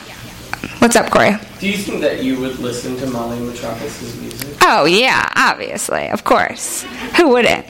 What's 0.78 0.94
up, 0.94 1.10
Corey? 1.10 1.32
Do 1.58 1.68
you 1.68 1.76
think 1.76 2.00
that 2.02 2.22
you 2.22 2.38
would 2.38 2.60
listen 2.60 2.96
to 2.98 3.06
Molly 3.08 3.40
Metropolis's 3.40 4.16
music? 4.20 4.56
Oh 4.62 4.84
yeah, 4.84 5.28
obviously, 5.34 6.08
of 6.10 6.22
course. 6.22 6.84
Who 7.16 7.30
wouldn't? 7.30 7.66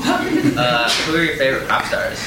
Uh, 0.00 0.90
who 0.90 1.14
are 1.14 1.22
your 1.22 1.36
favorite 1.36 1.68
pop 1.68 1.84
stars? 1.84 2.18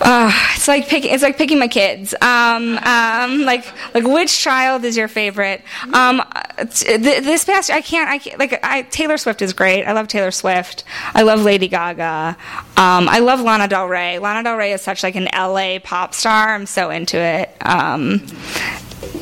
Uh, 0.00 0.30
it's 0.54 0.68
like 0.68 0.88
picking. 0.88 1.12
It's 1.12 1.22
like 1.22 1.36
picking 1.36 1.58
my 1.58 1.68
kids. 1.68 2.14
Um, 2.20 2.78
um, 2.78 3.42
like, 3.42 3.64
like 3.94 4.04
which 4.04 4.38
child 4.38 4.84
is 4.84 4.96
your 4.96 5.08
favorite? 5.08 5.62
Um, 5.92 6.22
th- 6.58 7.00
this 7.00 7.44
past, 7.44 7.70
I 7.70 7.80
can't. 7.80 8.08
I 8.08 8.18
can't, 8.18 8.38
like. 8.38 8.60
I, 8.62 8.82
Taylor 8.82 9.16
Swift 9.16 9.42
is 9.42 9.52
great. 9.52 9.84
I 9.84 9.92
love 9.92 10.06
Taylor 10.06 10.30
Swift. 10.30 10.84
I 11.14 11.22
love 11.22 11.40
Lady 11.40 11.68
Gaga. 11.68 12.36
Um, 12.76 13.08
I 13.08 13.18
love 13.18 13.40
Lana 13.40 13.66
Del 13.66 13.86
Rey. 13.86 14.18
Lana 14.18 14.42
Del 14.44 14.56
Rey 14.56 14.72
is 14.72 14.82
such 14.82 15.02
like 15.02 15.16
an 15.16 15.28
LA 15.34 15.78
pop 15.82 16.14
star. 16.14 16.54
I'm 16.54 16.66
so 16.66 16.90
into 16.90 17.18
it. 17.18 17.50
Um, 17.60 18.20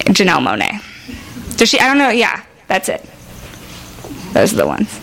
Janelle 0.09 0.45
Monáe. 0.47 1.57
Does 1.57 1.71
she? 1.71 1.81
I 1.81 1.87
don't 1.87 1.99
know. 1.99 2.11
Yeah, 2.11 2.45
that's 2.67 2.89
it. 2.91 3.03
Those 4.35 4.53
are 4.53 4.57
the 4.57 4.67
ones. 4.67 5.01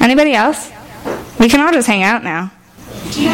Anybody 0.00 0.34
else? 0.34 0.72
We 1.38 1.48
can 1.48 1.60
all 1.60 1.72
just 1.72 1.86
hang 1.86 2.02
out 2.02 2.24
now. 2.24 2.50
You, 3.12 3.30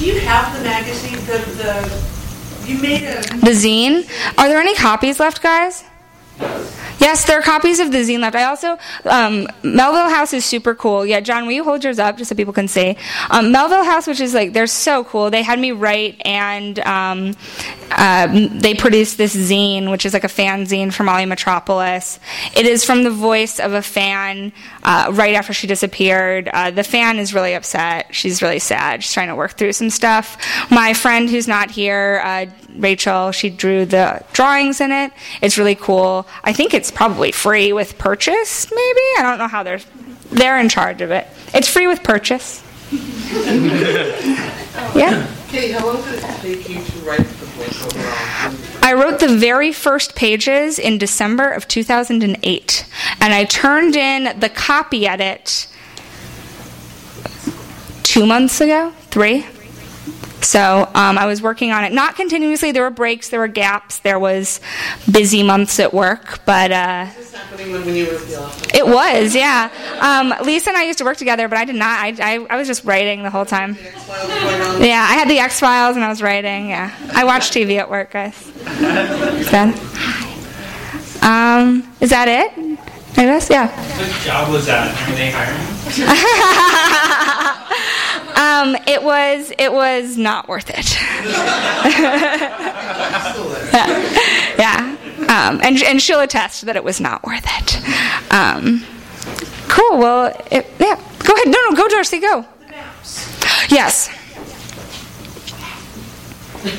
do 0.00 0.06
you 0.06 0.18
have 0.20 0.56
the 0.56 0.64
magazine, 0.64 1.18
the, 1.26 1.38
the, 1.60 2.66
you 2.66 2.80
made 2.80 3.02
a, 3.02 3.20
The 3.44 3.52
zine. 3.52 4.08
Are 4.38 4.48
there 4.48 4.58
any 4.58 4.74
copies 4.74 5.20
left, 5.20 5.42
guys? 5.42 5.84
Yes, 6.40 6.79
there 7.00 7.38
are 7.38 7.42
copies 7.42 7.80
of 7.80 7.92
the 7.92 7.98
zine 7.98 8.20
left. 8.20 8.36
I 8.36 8.44
also, 8.44 8.78
um, 9.04 9.46
Melville 9.62 10.10
House 10.10 10.32
is 10.32 10.44
super 10.44 10.74
cool. 10.74 11.06
Yeah, 11.06 11.20
John, 11.20 11.46
will 11.46 11.52
you 11.52 11.64
hold 11.64 11.82
yours 11.82 11.98
up 11.98 12.18
just 12.18 12.28
so 12.28 12.34
people 12.34 12.52
can 12.52 12.68
see? 12.68 12.96
Um, 13.30 13.52
Melville 13.52 13.84
House, 13.84 14.06
which 14.06 14.20
is 14.20 14.34
like, 14.34 14.52
they're 14.52 14.66
so 14.66 15.04
cool. 15.04 15.30
They 15.30 15.42
had 15.42 15.58
me 15.58 15.72
write 15.72 16.20
and 16.24 16.78
um, 16.80 17.34
uh, 17.90 18.48
they 18.52 18.74
produced 18.74 19.18
this 19.18 19.34
zine, 19.34 19.90
which 19.90 20.04
is 20.06 20.12
like 20.12 20.24
a 20.24 20.28
fan 20.28 20.66
zine 20.66 20.92
for 20.92 21.02
Molly 21.02 21.26
Metropolis. 21.26 22.20
It 22.54 22.66
is 22.66 22.84
from 22.84 23.02
the 23.02 23.10
voice 23.10 23.58
of 23.58 23.72
a 23.72 23.82
fan 23.82 24.52
uh, 24.82 25.10
right 25.12 25.34
after 25.34 25.52
she 25.52 25.66
disappeared. 25.66 26.48
Uh, 26.48 26.70
the 26.70 26.84
fan 26.84 27.18
is 27.18 27.34
really 27.34 27.54
upset. 27.54 28.14
She's 28.14 28.42
really 28.42 28.58
sad. 28.58 29.02
She's 29.02 29.12
trying 29.12 29.28
to 29.28 29.34
work 29.34 29.52
through 29.52 29.72
some 29.72 29.90
stuff. 29.90 30.36
My 30.70 30.94
friend 30.94 31.28
who's 31.28 31.48
not 31.48 31.70
here, 31.70 32.20
uh, 32.24 32.46
Rachel, 32.76 33.32
she 33.32 33.50
drew 33.50 33.84
the 33.84 34.24
drawings 34.32 34.80
in 34.80 34.92
it. 34.92 35.12
It's 35.42 35.58
really 35.58 35.74
cool. 35.74 36.26
I 36.44 36.52
think 36.52 36.74
it's 36.74 36.90
probably 36.90 37.32
free 37.32 37.72
with 37.72 37.98
purchase, 37.98 38.70
maybe? 38.70 39.00
I 39.18 39.22
don't 39.22 39.38
know 39.38 39.48
how 39.48 39.62
they're 39.62 39.80
they're 40.30 40.58
in 40.60 40.68
charge 40.68 41.00
of 41.00 41.10
it. 41.10 41.26
It's 41.52 41.68
free 41.68 41.86
with 41.86 42.02
purchase. 42.02 42.62
yeah. 44.94 45.26
Catie, 45.48 45.72
how 45.72 45.86
long 45.86 46.02
did 46.02 46.14
it 46.14 46.22
take 46.40 46.68
you 46.68 46.82
to 46.82 46.98
write 47.00 47.18
the 47.18 47.46
book? 47.46 48.84
I 48.84 48.94
wrote 48.94 49.20
the 49.20 49.36
very 49.36 49.72
first 49.72 50.14
pages 50.14 50.78
in 50.78 50.98
December 50.98 51.50
of 51.50 51.66
2008, 51.68 52.86
and 53.20 53.34
I 53.34 53.44
turned 53.44 53.96
in 53.96 54.38
the 54.38 54.48
copy 54.48 55.06
edit 55.06 55.66
two 58.02 58.26
months 58.26 58.60
ago, 58.60 58.92
three. 59.10 59.44
So 60.42 60.88
um, 60.94 61.18
I 61.18 61.26
was 61.26 61.42
working 61.42 61.70
on 61.70 61.84
it, 61.84 61.92
not 61.92 62.16
continuously. 62.16 62.72
There 62.72 62.82
were 62.82 62.90
breaks, 62.90 63.28
there 63.28 63.40
were 63.40 63.48
gaps, 63.48 63.98
there 63.98 64.18
was 64.18 64.60
busy 65.10 65.42
months 65.42 65.78
at 65.78 65.92
work, 65.92 66.40
but 66.44 66.72
uh, 66.72 67.06
This 67.16 67.34
happening 67.34 67.72
when, 67.72 67.84
when 67.84 67.94
you 67.94 68.06
were 68.06 68.14
at 68.14 68.74
it 68.74 68.86
was, 68.86 69.34
yeah. 69.34 69.70
Um, 70.00 70.34
Lisa 70.44 70.70
and 70.70 70.78
I 70.78 70.84
used 70.84 70.98
to 70.98 71.04
work 71.04 71.16
together, 71.16 71.48
but 71.48 71.58
I 71.58 71.64
did 71.64 71.76
not. 71.76 71.98
I, 72.00 72.14
I, 72.20 72.46
I 72.50 72.56
was 72.56 72.66
just 72.66 72.84
writing 72.84 73.22
the 73.22 73.30
whole 73.30 73.44
time. 73.44 73.76
X-Files 73.80 74.28
going 74.28 74.60
on? 74.62 74.82
Yeah, 74.82 75.06
I 75.08 75.14
had 75.14 75.28
the 75.28 75.38
X 75.38 75.60
Files 75.60 75.96
and 75.96 76.04
I 76.04 76.08
was 76.08 76.22
writing. 76.22 76.70
Yeah, 76.70 76.94
I 77.14 77.24
watch 77.24 77.50
TV 77.50 77.78
at 77.78 77.90
work, 77.90 78.10
guys. 78.12 78.34
Is 78.46 79.50
that? 79.50 79.74
Um, 81.22 81.92
is 82.00 82.10
that 82.10 82.28
it? 82.28 82.52
I 83.16 83.24
guess, 83.24 83.50
yeah. 83.50 83.68
What 83.98 84.10
job 84.24 84.50
was 84.50 84.66
that? 84.66 84.94
Are 85.08 85.14
they 85.14 85.30
hiring? 85.30 85.66
um, 88.40 88.74
it 88.86 89.02
was 89.02 89.52
it 89.58 89.70
was 89.70 90.16
not 90.16 90.48
worth 90.48 90.70
it. 90.70 90.94
yeah, 94.58 94.96
um, 95.28 95.60
and 95.62 95.82
and 95.82 96.00
she'll 96.00 96.20
attest 96.20 96.64
that 96.64 96.74
it 96.74 96.82
was 96.82 97.00
not 97.00 97.22
worth 97.22 97.44
it. 97.44 98.32
Um, 98.32 98.82
cool. 99.68 99.98
Well, 99.98 100.34
it, 100.50 100.66
yeah. 100.78 100.98
Go 101.18 101.34
ahead. 101.34 101.48
No, 101.48 101.58
no. 101.68 101.76
Go, 101.76 101.86
Darcy. 101.88 102.18
Go. 102.18 102.46
Yes. 103.68 104.08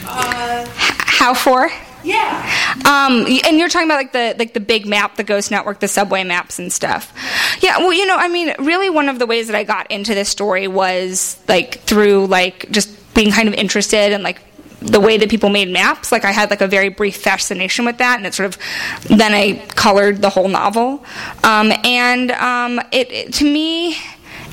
Uh, 0.07 0.65
How 0.75 1.35
for? 1.35 1.69
Yeah. 2.03 2.73
Um, 2.85 3.25
and 3.45 3.57
you're 3.57 3.69
talking 3.69 3.87
about 3.87 3.97
like 3.97 4.13
the 4.13 4.35
like 4.37 4.53
the 4.53 4.59
big 4.59 4.85
map, 4.85 5.15
the 5.15 5.23
Ghost 5.23 5.51
Network, 5.51 5.79
the 5.79 5.87
subway 5.87 6.23
maps 6.23 6.59
and 6.59 6.71
stuff. 6.71 7.13
Yeah, 7.61 7.77
well, 7.79 7.93
you 7.93 8.05
know, 8.05 8.15
I 8.15 8.27
mean, 8.27 8.53
really, 8.59 8.89
one 8.89 9.09
of 9.09 9.19
the 9.19 9.25
ways 9.25 9.47
that 9.47 9.55
I 9.55 9.63
got 9.63 9.89
into 9.91 10.13
this 10.13 10.29
story 10.29 10.67
was 10.67 11.39
like 11.47 11.79
through 11.81 12.27
like 12.27 12.69
just 12.71 13.13
being 13.13 13.31
kind 13.31 13.47
of 13.47 13.53
interested 13.53 14.13
in 14.13 14.23
like 14.23 14.41
the 14.81 14.99
way 14.99 15.17
that 15.17 15.29
people 15.29 15.49
made 15.49 15.69
maps. 15.69 16.11
Like 16.11 16.25
I 16.25 16.31
had 16.31 16.49
like 16.49 16.61
a 16.61 16.67
very 16.67 16.89
brief 16.89 17.17
fascination 17.17 17.85
with 17.85 17.99
that, 17.99 18.17
and 18.17 18.25
it 18.25 18.33
sort 18.33 18.47
of 18.47 18.57
then 19.07 19.33
I 19.33 19.63
colored 19.75 20.21
the 20.21 20.29
whole 20.29 20.47
novel. 20.47 21.05
Um, 21.43 21.71
and 21.83 22.31
um, 22.31 22.79
it, 22.91 23.11
it 23.11 23.33
to 23.35 23.45
me 23.45 23.95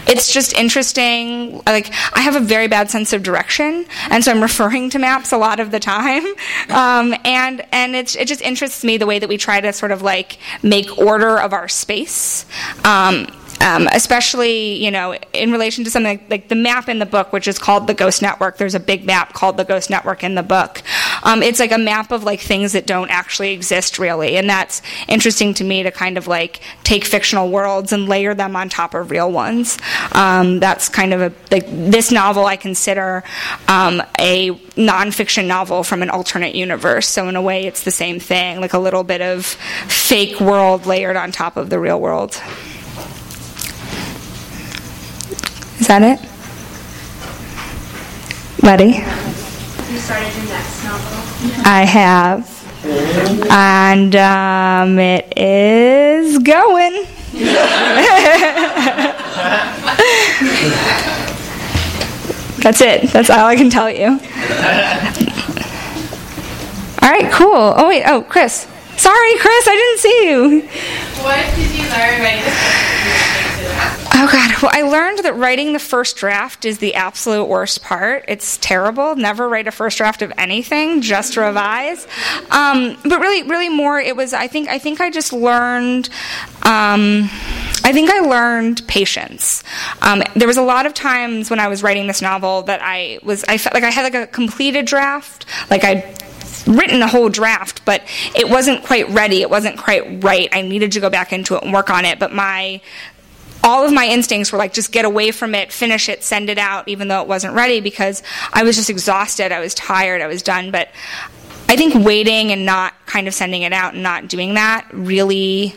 it's 0.08 0.32
just 0.32 0.54
interesting. 0.54 1.62
Like 1.66 1.92
I 2.14 2.20
have 2.20 2.36
a 2.36 2.40
very 2.40 2.66
bad 2.66 2.90
sense 2.90 3.12
of 3.12 3.22
direction, 3.22 3.86
and 4.10 4.24
so 4.24 4.30
I'm 4.30 4.42
referring 4.42 4.90
to 4.90 4.98
maps 4.98 5.32
a 5.32 5.38
lot 5.38 5.60
of 5.60 5.70
the 5.70 5.80
time. 5.80 6.24
Um, 6.70 7.14
and 7.24 7.64
and 7.72 7.94
it's, 7.94 8.16
it 8.16 8.26
just 8.26 8.40
interests 8.40 8.84
me 8.84 8.96
the 8.96 9.06
way 9.06 9.18
that 9.18 9.28
we 9.28 9.36
try 9.36 9.60
to 9.60 9.72
sort 9.72 9.92
of 9.92 10.02
like 10.02 10.38
make 10.62 10.98
order 10.98 11.38
of 11.38 11.52
our 11.52 11.68
space. 11.68 12.46
Um, 12.84 13.26
um, 13.60 13.88
especially 13.92 14.74
you 14.74 14.90
know 14.90 15.14
in 15.32 15.50
relation 15.50 15.84
to 15.84 15.90
something 15.90 16.18
like, 16.18 16.30
like, 16.30 16.48
the 16.48 16.54
map 16.54 16.88
in 16.88 16.98
the 16.98 17.06
book 17.06 17.32
which 17.32 17.48
is 17.48 17.58
called 17.58 17.86
the 17.86 17.94
ghost 17.94 18.22
network 18.22 18.56
there's 18.56 18.74
a 18.74 18.80
big 18.80 19.04
map 19.04 19.32
called 19.32 19.56
the 19.56 19.64
ghost 19.64 19.90
network 19.90 20.22
in 20.22 20.34
the 20.34 20.42
book 20.42 20.82
um, 21.22 21.42
it's 21.42 21.58
like 21.58 21.72
a 21.72 21.78
map 21.78 22.10
of 22.10 22.24
like 22.24 22.40
things 22.40 22.72
that 22.72 22.86
don't 22.86 23.10
actually 23.10 23.52
exist 23.52 23.98
really 23.98 24.36
and 24.36 24.48
that's 24.48 24.82
interesting 25.08 25.54
to 25.54 25.64
me 25.64 25.82
to 25.82 25.90
kind 25.90 26.18
of 26.18 26.26
like 26.26 26.60
take 26.84 27.04
fictional 27.04 27.50
worlds 27.50 27.92
and 27.92 28.08
layer 28.08 28.34
them 28.34 28.56
on 28.56 28.68
top 28.68 28.94
of 28.94 29.10
real 29.10 29.30
ones 29.30 29.78
um, 30.12 30.60
that's 30.60 30.88
kind 30.88 31.12
of 31.14 31.20
a 31.20 31.32
like 31.50 31.66
this 31.68 32.10
novel 32.10 32.46
i 32.46 32.56
consider 32.56 33.22
um, 33.68 34.02
a 34.18 34.50
nonfiction 34.76 35.46
novel 35.46 35.82
from 35.82 36.02
an 36.02 36.10
alternate 36.10 36.54
universe 36.54 37.08
so 37.08 37.28
in 37.28 37.36
a 37.36 37.42
way 37.42 37.66
it's 37.66 37.84
the 37.84 37.90
same 37.90 38.20
thing 38.20 38.60
like 38.60 38.72
a 38.72 38.78
little 38.78 39.04
bit 39.04 39.20
of 39.20 39.44
fake 39.44 40.40
world 40.40 40.86
layered 40.86 41.16
on 41.16 41.32
top 41.32 41.56
of 41.56 41.70
the 41.70 41.78
real 41.78 42.00
world 42.00 42.40
Is 45.80 45.86
that 45.86 46.02
it? 46.02 46.18
Ready? 48.64 49.37
You 49.90 49.98
started 49.98 50.34
your 50.36 50.46
next 50.46 50.84
novel. 50.84 51.18
I 51.64 51.84
have. 51.84 52.56
And 53.50 54.14
um, 54.16 54.98
it 54.98 55.32
is 55.36 56.38
going. 56.38 57.04
That's 62.62 62.80
it. 62.82 63.08
That's 63.10 63.30
all 63.30 63.46
I 63.46 63.56
can 63.56 63.70
tell 63.70 63.90
you. 63.90 64.20
All 67.00 67.08
right, 67.08 67.30
cool. 67.32 67.54
Oh, 67.54 67.86
wait. 67.88 68.02
Oh, 68.04 68.20
Chris. 68.22 68.66
Sorry, 68.98 69.38
Chris, 69.38 69.68
I 69.68 69.74
didn't 69.74 69.98
see 70.00 70.28
you. 70.28 70.62
What 71.22 71.46
did 71.54 71.70
you 71.70 71.86
learn 71.88 72.20
this 72.44 72.58
Oh 74.20 74.28
God! 74.32 74.62
Well, 74.62 74.72
I 74.74 74.82
learned 74.82 75.20
that 75.20 75.34
writing 75.34 75.72
the 75.72 75.78
first 75.78 76.16
draft 76.16 76.64
is 76.64 76.78
the 76.78 76.96
absolute 76.96 77.44
worst 77.44 77.82
part. 77.82 78.24
It's 78.26 78.56
terrible. 78.56 79.14
Never 79.14 79.48
write 79.48 79.68
a 79.68 79.70
first 79.70 79.96
draft 79.96 80.22
of 80.22 80.32
anything. 80.36 81.02
Just 81.02 81.36
revise. 81.36 82.04
Um, 82.50 82.96
but 83.04 83.20
really, 83.20 83.48
really 83.48 83.68
more. 83.68 84.00
It 84.00 84.16
was. 84.16 84.34
I 84.34 84.48
think. 84.48 84.68
I 84.68 84.80
think 84.80 85.00
I 85.00 85.10
just 85.10 85.32
learned. 85.32 86.08
Um, 86.64 87.30
I 87.84 87.92
think 87.92 88.10
I 88.10 88.18
learned 88.18 88.82
patience. 88.88 89.62
Um, 90.02 90.24
there 90.34 90.48
was 90.48 90.56
a 90.56 90.62
lot 90.62 90.84
of 90.84 90.94
times 90.94 91.48
when 91.48 91.60
I 91.60 91.68
was 91.68 91.84
writing 91.84 92.08
this 92.08 92.20
novel 92.20 92.62
that 92.62 92.80
I 92.82 93.20
was. 93.22 93.44
I 93.44 93.56
felt 93.56 93.72
like 93.72 93.84
I 93.84 93.90
had 93.90 94.02
like 94.02 94.14
a 94.14 94.26
completed 94.26 94.84
draft. 94.84 95.46
Like 95.70 95.84
I'd 95.84 96.24
written 96.66 97.02
a 97.02 97.08
whole 97.08 97.28
draft, 97.28 97.84
but 97.84 98.02
it 98.34 98.50
wasn't 98.50 98.84
quite 98.84 99.08
ready. 99.10 99.42
It 99.42 99.50
wasn't 99.50 99.78
quite 99.78 100.24
right. 100.24 100.48
I 100.52 100.62
needed 100.62 100.90
to 100.92 101.00
go 101.00 101.08
back 101.08 101.32
into 101.32 101.54
it 101.56 101.62
and 101.62 101.72
work 101.72 101.88
on 101.88 102.04
it. 102.04 102.18
But 102.18 102.34
my 102.34 102.80
all 103.62 103.84
of 103.84 103.92
my 103.92 104.06
instincts 104.06 104.52
were 104.52 104.58
like 104.58 104.72
just 104.72 104.92
get 104.92 105.04
away 105.04 105.30
from 105.30 105.54
it, 105.54 105.72
finish 105.72 106.08
it, 106.08 106.22
send 106.22 106.50
it 106.50 106.58
out, 106.58 106.88
even 106.88 107.08
though 107.08 107.22
it 107.22 107.28
wasn't 107.28 107.54
ready 107.54 107.80
because 107.80 108.22
I 108.52 108.62
was 108.62 108.76
just 108.76 108.90
exhausted. 108.90 109.52
I 109.52 109.60
was 109.60 109.74
tired. 109.74 110.22
I 110.22 110.26
was 110.26 110.42
done. 110.42 110.70
But 110.70 110.88
I 111.68 111.76
think 111.76 111.94
waiting 112.04 112.52
and 112.52 112.64
not 112.64 112.94
kind 113.06 113.28
of 113.28 113.34
sending 113.34 113.62
it 113.62 113.72
out 113.72 113.94
and 113.94 114.02
not 114.02 114.28
doing 114.28 114.54
that 114.54 114.88
really. 114.92 115.74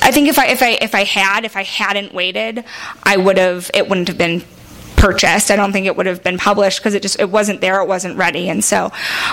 I 0.00 0.10
think 0.10 0.28
if 0.28 0.38
I 0.38 0.46
if 0.46 0.62
I 0.62 0.78
if 0.80 0.94
I 0.94 1.04
had 1.04 1.44
if 1.44 1.56
I 1.56 1.64
hadn't 1.64 2.14
waited, 2.14 2.64
I 3.02 3.16
would 3.16 3.38
have 3.38 3.70
it 3.74 3.88
wouldn't 3.88 4.08
have 4.08 4.18
been 4.18 4.42
purchased. 4.96 5.50
I 5.50 5.56
don't 5.56 5.72
think 5.72 5.86
it 5.86 5.96
would 5.96 6.06
have 6.06 6.22
been 6.22 6.38
published 6.38 6.78
because 6.78 6.94
it 6.94 7.02
just 7.02 7.20
it 7.20 7.30
wasn't 7.30 7.60
there, 7.60 7.80
it 7.82 7.88
wasn't 7.88 8.16
ready, 8.16 8.48
and 8.48 8.64
so 8.64 8.86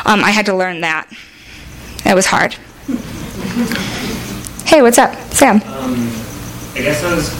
um, 0.05 0.23
I 0.23 0.31
had 0.31 0.47
to 0.47 0.55
learn 0.55 0.81
that. 0.81 1.09
It 2.05 2.15
was 2.15 2.25
hard. 2.27 2.55
Hey, 4.65 4.81
what's 4.81 4.97
up, 4.97 5.15
Sam? 5.31 5.61
Um, 5.61 6.24
I 6.75 6.81
guess 6.83 7.01
I 7.03 7.15
was, 7.15 7.31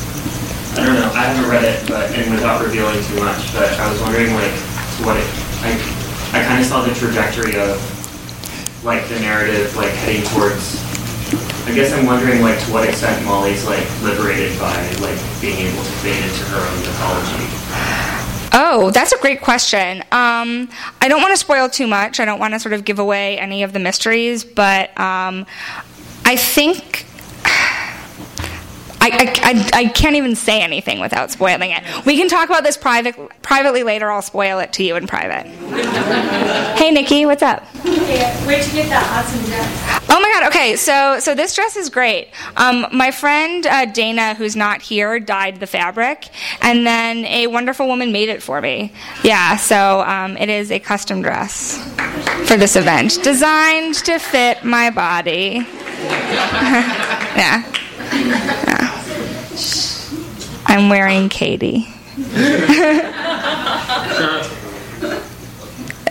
I 0.80 0.86
don't 0.86 0.96
know, 0.96 1.12
I 1.12 1.28
haven't 1.28 1.52
read 1.52 1.66
it, 1.66 1.86
but 1.90 2.10
and 2.16 2.32
without 2.32 2.64
revealing 2.64 3.04
too 3.04 3.20
much, 3.20 3.52
but 3.52 3.68
I 3.80 3.92
was 3.92 4.00
wondering 4.00 4.34
like 4.34 4.56
what 5.04 5.18
it, 5.18 5.28
I, 5.60 5.76
I 6.32 6.44
kind 6.48 6.62
of 6.62 6.66
saw 6.66 6.82
the 6.88 6.96
trajectory 6.96 7.60
of 7.60 7.76
like 8.86 9.10
the 9.10 9.20
narrative 9.20 9.76
like 9.76 9.92
heading 9.92 10.24
towards. 10.32 10.80
I 11.68 11.76
guess 11.76 11.92
I'm 11.92 12.06
wondering 12.06 12.42
like 12.42 12.64
to 12.64 12.72
what 12.72 12.88
extent 12.88 13.26
Molly's 13.26 13.66
like 13.66 13.84
liberated 14.04 14.58
by 14.58 14.72
like 15.04 15.20
being 15.42 15.68
able 15.68 15.84
to 15.84 15.92
fade 16.00 16.24
into 16.24 16.44
her 16.56 16.62
own 16.64 16.80
mythology. 16.80 17.44
Oh, 18.58 18.90
that's 18.92 19.12
a 19.12 19.20
great 19.20 19.42
question. 19.42 20.00
Um, 20.14 20.70
I 21.02 21.10
don't 21.10 21.22
want 21.22 21.34
to 21.34 21.38
spoil 21.38 21.68
too 21.68 21.88
much. 21.88 22.22
I 22.22 22.26
don't 22.26 22.40
want 22.40 22.54
to 22.54 22.60
sort 22.62 22.72
of 22.72 22.86
give 22.86 23.00
away 23.00 23.38
any 23.38 23.64
of 23.64 23.74
the 23.74 23.80
mysteries, 23.80 24.46
but 24.46 24.98
um, 24.98 25.46
I 26.24 26.38
think 26.38 27.06
I, 29.06 29.34
I, 29.44 29.70
I, 29.82 29.86
can't 29.86 30.16
even 30.16 30.36
say 30.36 30.62
anything 30.62 31.00
without 31.00 31.30
spoiling 31.30 31.70
it. 31.70 31.84
We 32.06 32.18
can 32.18 32.28
talk 32.28 32.50
about 32.50 32.64
this 32.64 32.76
private, 32.76 33.16
privately 33.44 33.84
later. 33.84 34.12
I'll 34.12 34.24
spoil 34.24 34.58
it 34.60 34.74
to 34.74 34.84
you 34.84 34.96
in 34.96 35.06
private. 35.06 35.46
hey, 36.78 36.90
Nikki, 36.90 37.26
what's 37.28 37.44
up? 37.44 37.64
Hey, 37.84 38.34
where'd 38.48 38.66
you 38.66 38.74
get 38.74 38.90
that 38.90 39.06
awesome 39.14 39.46
dress? 39.46 40.10
Oh 40.10 40.20
my 40.20 40.32
God. 40.32 40.48
Okay, 40.48 40.76
so 40.76 41.20
so 41.20 41.36
this 41.36 41.54
dress 41.54 41.76
is 41.76 41.90
great. 41.90 42.30
Um, 42.58 42.88
my 42.92 43.12
friend 43.12 43.68
uh, 43.68 43.86
Dana, 43.86 44.34
who's 44.34 44.56
not 44.56 44.82
here, 44.82 45.20
dyed 45.20 45.60
the 45.60 45.68
fabric, 45.68 46.28
and 46.62 46.86
then 46.86 47.26
a 47.26 47.46
wonderful 47.48 47.88
woman 47.88 48.12
made 48.12 48.30
it 48.30 48.42
for 48.42 48.60
me. 48.60 48.92
Yeah, 49.24 49.56
so 49.58 50.02
um, 50.02 50.36
it 50.38 50.50
is 50.50 50.72
a 50.72 50.80
custom 50.80 51.22
dress 51.22 51.78
for 52.48 52.58
this 52.58 52.76
event, 52.76 53.20
designed 53.24 53.96
to 54.06 54.18
fit 54.18 54.64
my 54.64 54.90
body. 54.90 55.66
yeah. 56.06 57.72
yeah. 58.16 58.75
I'm 60.66 60.90
wearing 60.90 61.30
Catie. 61.30 61.88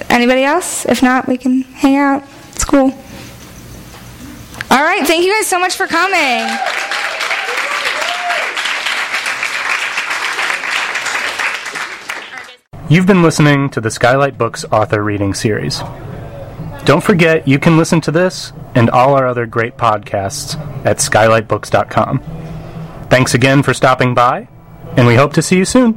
Anybody 0.08 0.44
else? 0.44 0.86
If 0.86 1.02
not, 1.02 1.26
we 1.26 1.36
can 1.36 1.62
hang 1.62 1.96
out. 1.96 2.22
It's 2.52 2.64
cool. 2.64 2.92
All 4.70 4.82
right, 4.82 5.06
thank 5.06 5.24
you 5.24 5.32
guys 5.32 5.46
so 5.46 5.58
much 5.58 5.76
for 5.76 5.86
coming. 5.86 6.48
You've 12.88 13.06
been 13.06 13.22
listening 13.22 13.70
to 13.70 13.80
the 13.80 13.90
Skylight 13.90 14.36
Books 14.36 14.64
author 14.70 15.02
reading 15.02 15.34
series. 15.34 15.80
Don't 16.84 17.02
forget, 17.02 17.48
you 17.48 17.58
can 17.58 17.76
listen 17.76 18.00
to 18.02 18.10
this 18.10 18.52
and 18.74 18.90
all 18.90 19.14
our 19.14 19.26
other 19.26 19.46
great 19.46 19.76
podcasts 19.76 20.54
at 20.84 20.98
skylightbooks.com. 20.98 22.43
Thanks 23.14 23.32
again 23.32 23.62
for 23.62 23.72
stopping 23.72 24.12
by, 24.12 24.48
and 24.96 25.06
we 25.06 25.14
hope 25.14 25.34
to 25.34 25.40
see 25.40 25.56
you 25.56 25.64
soon. 25.64 25.92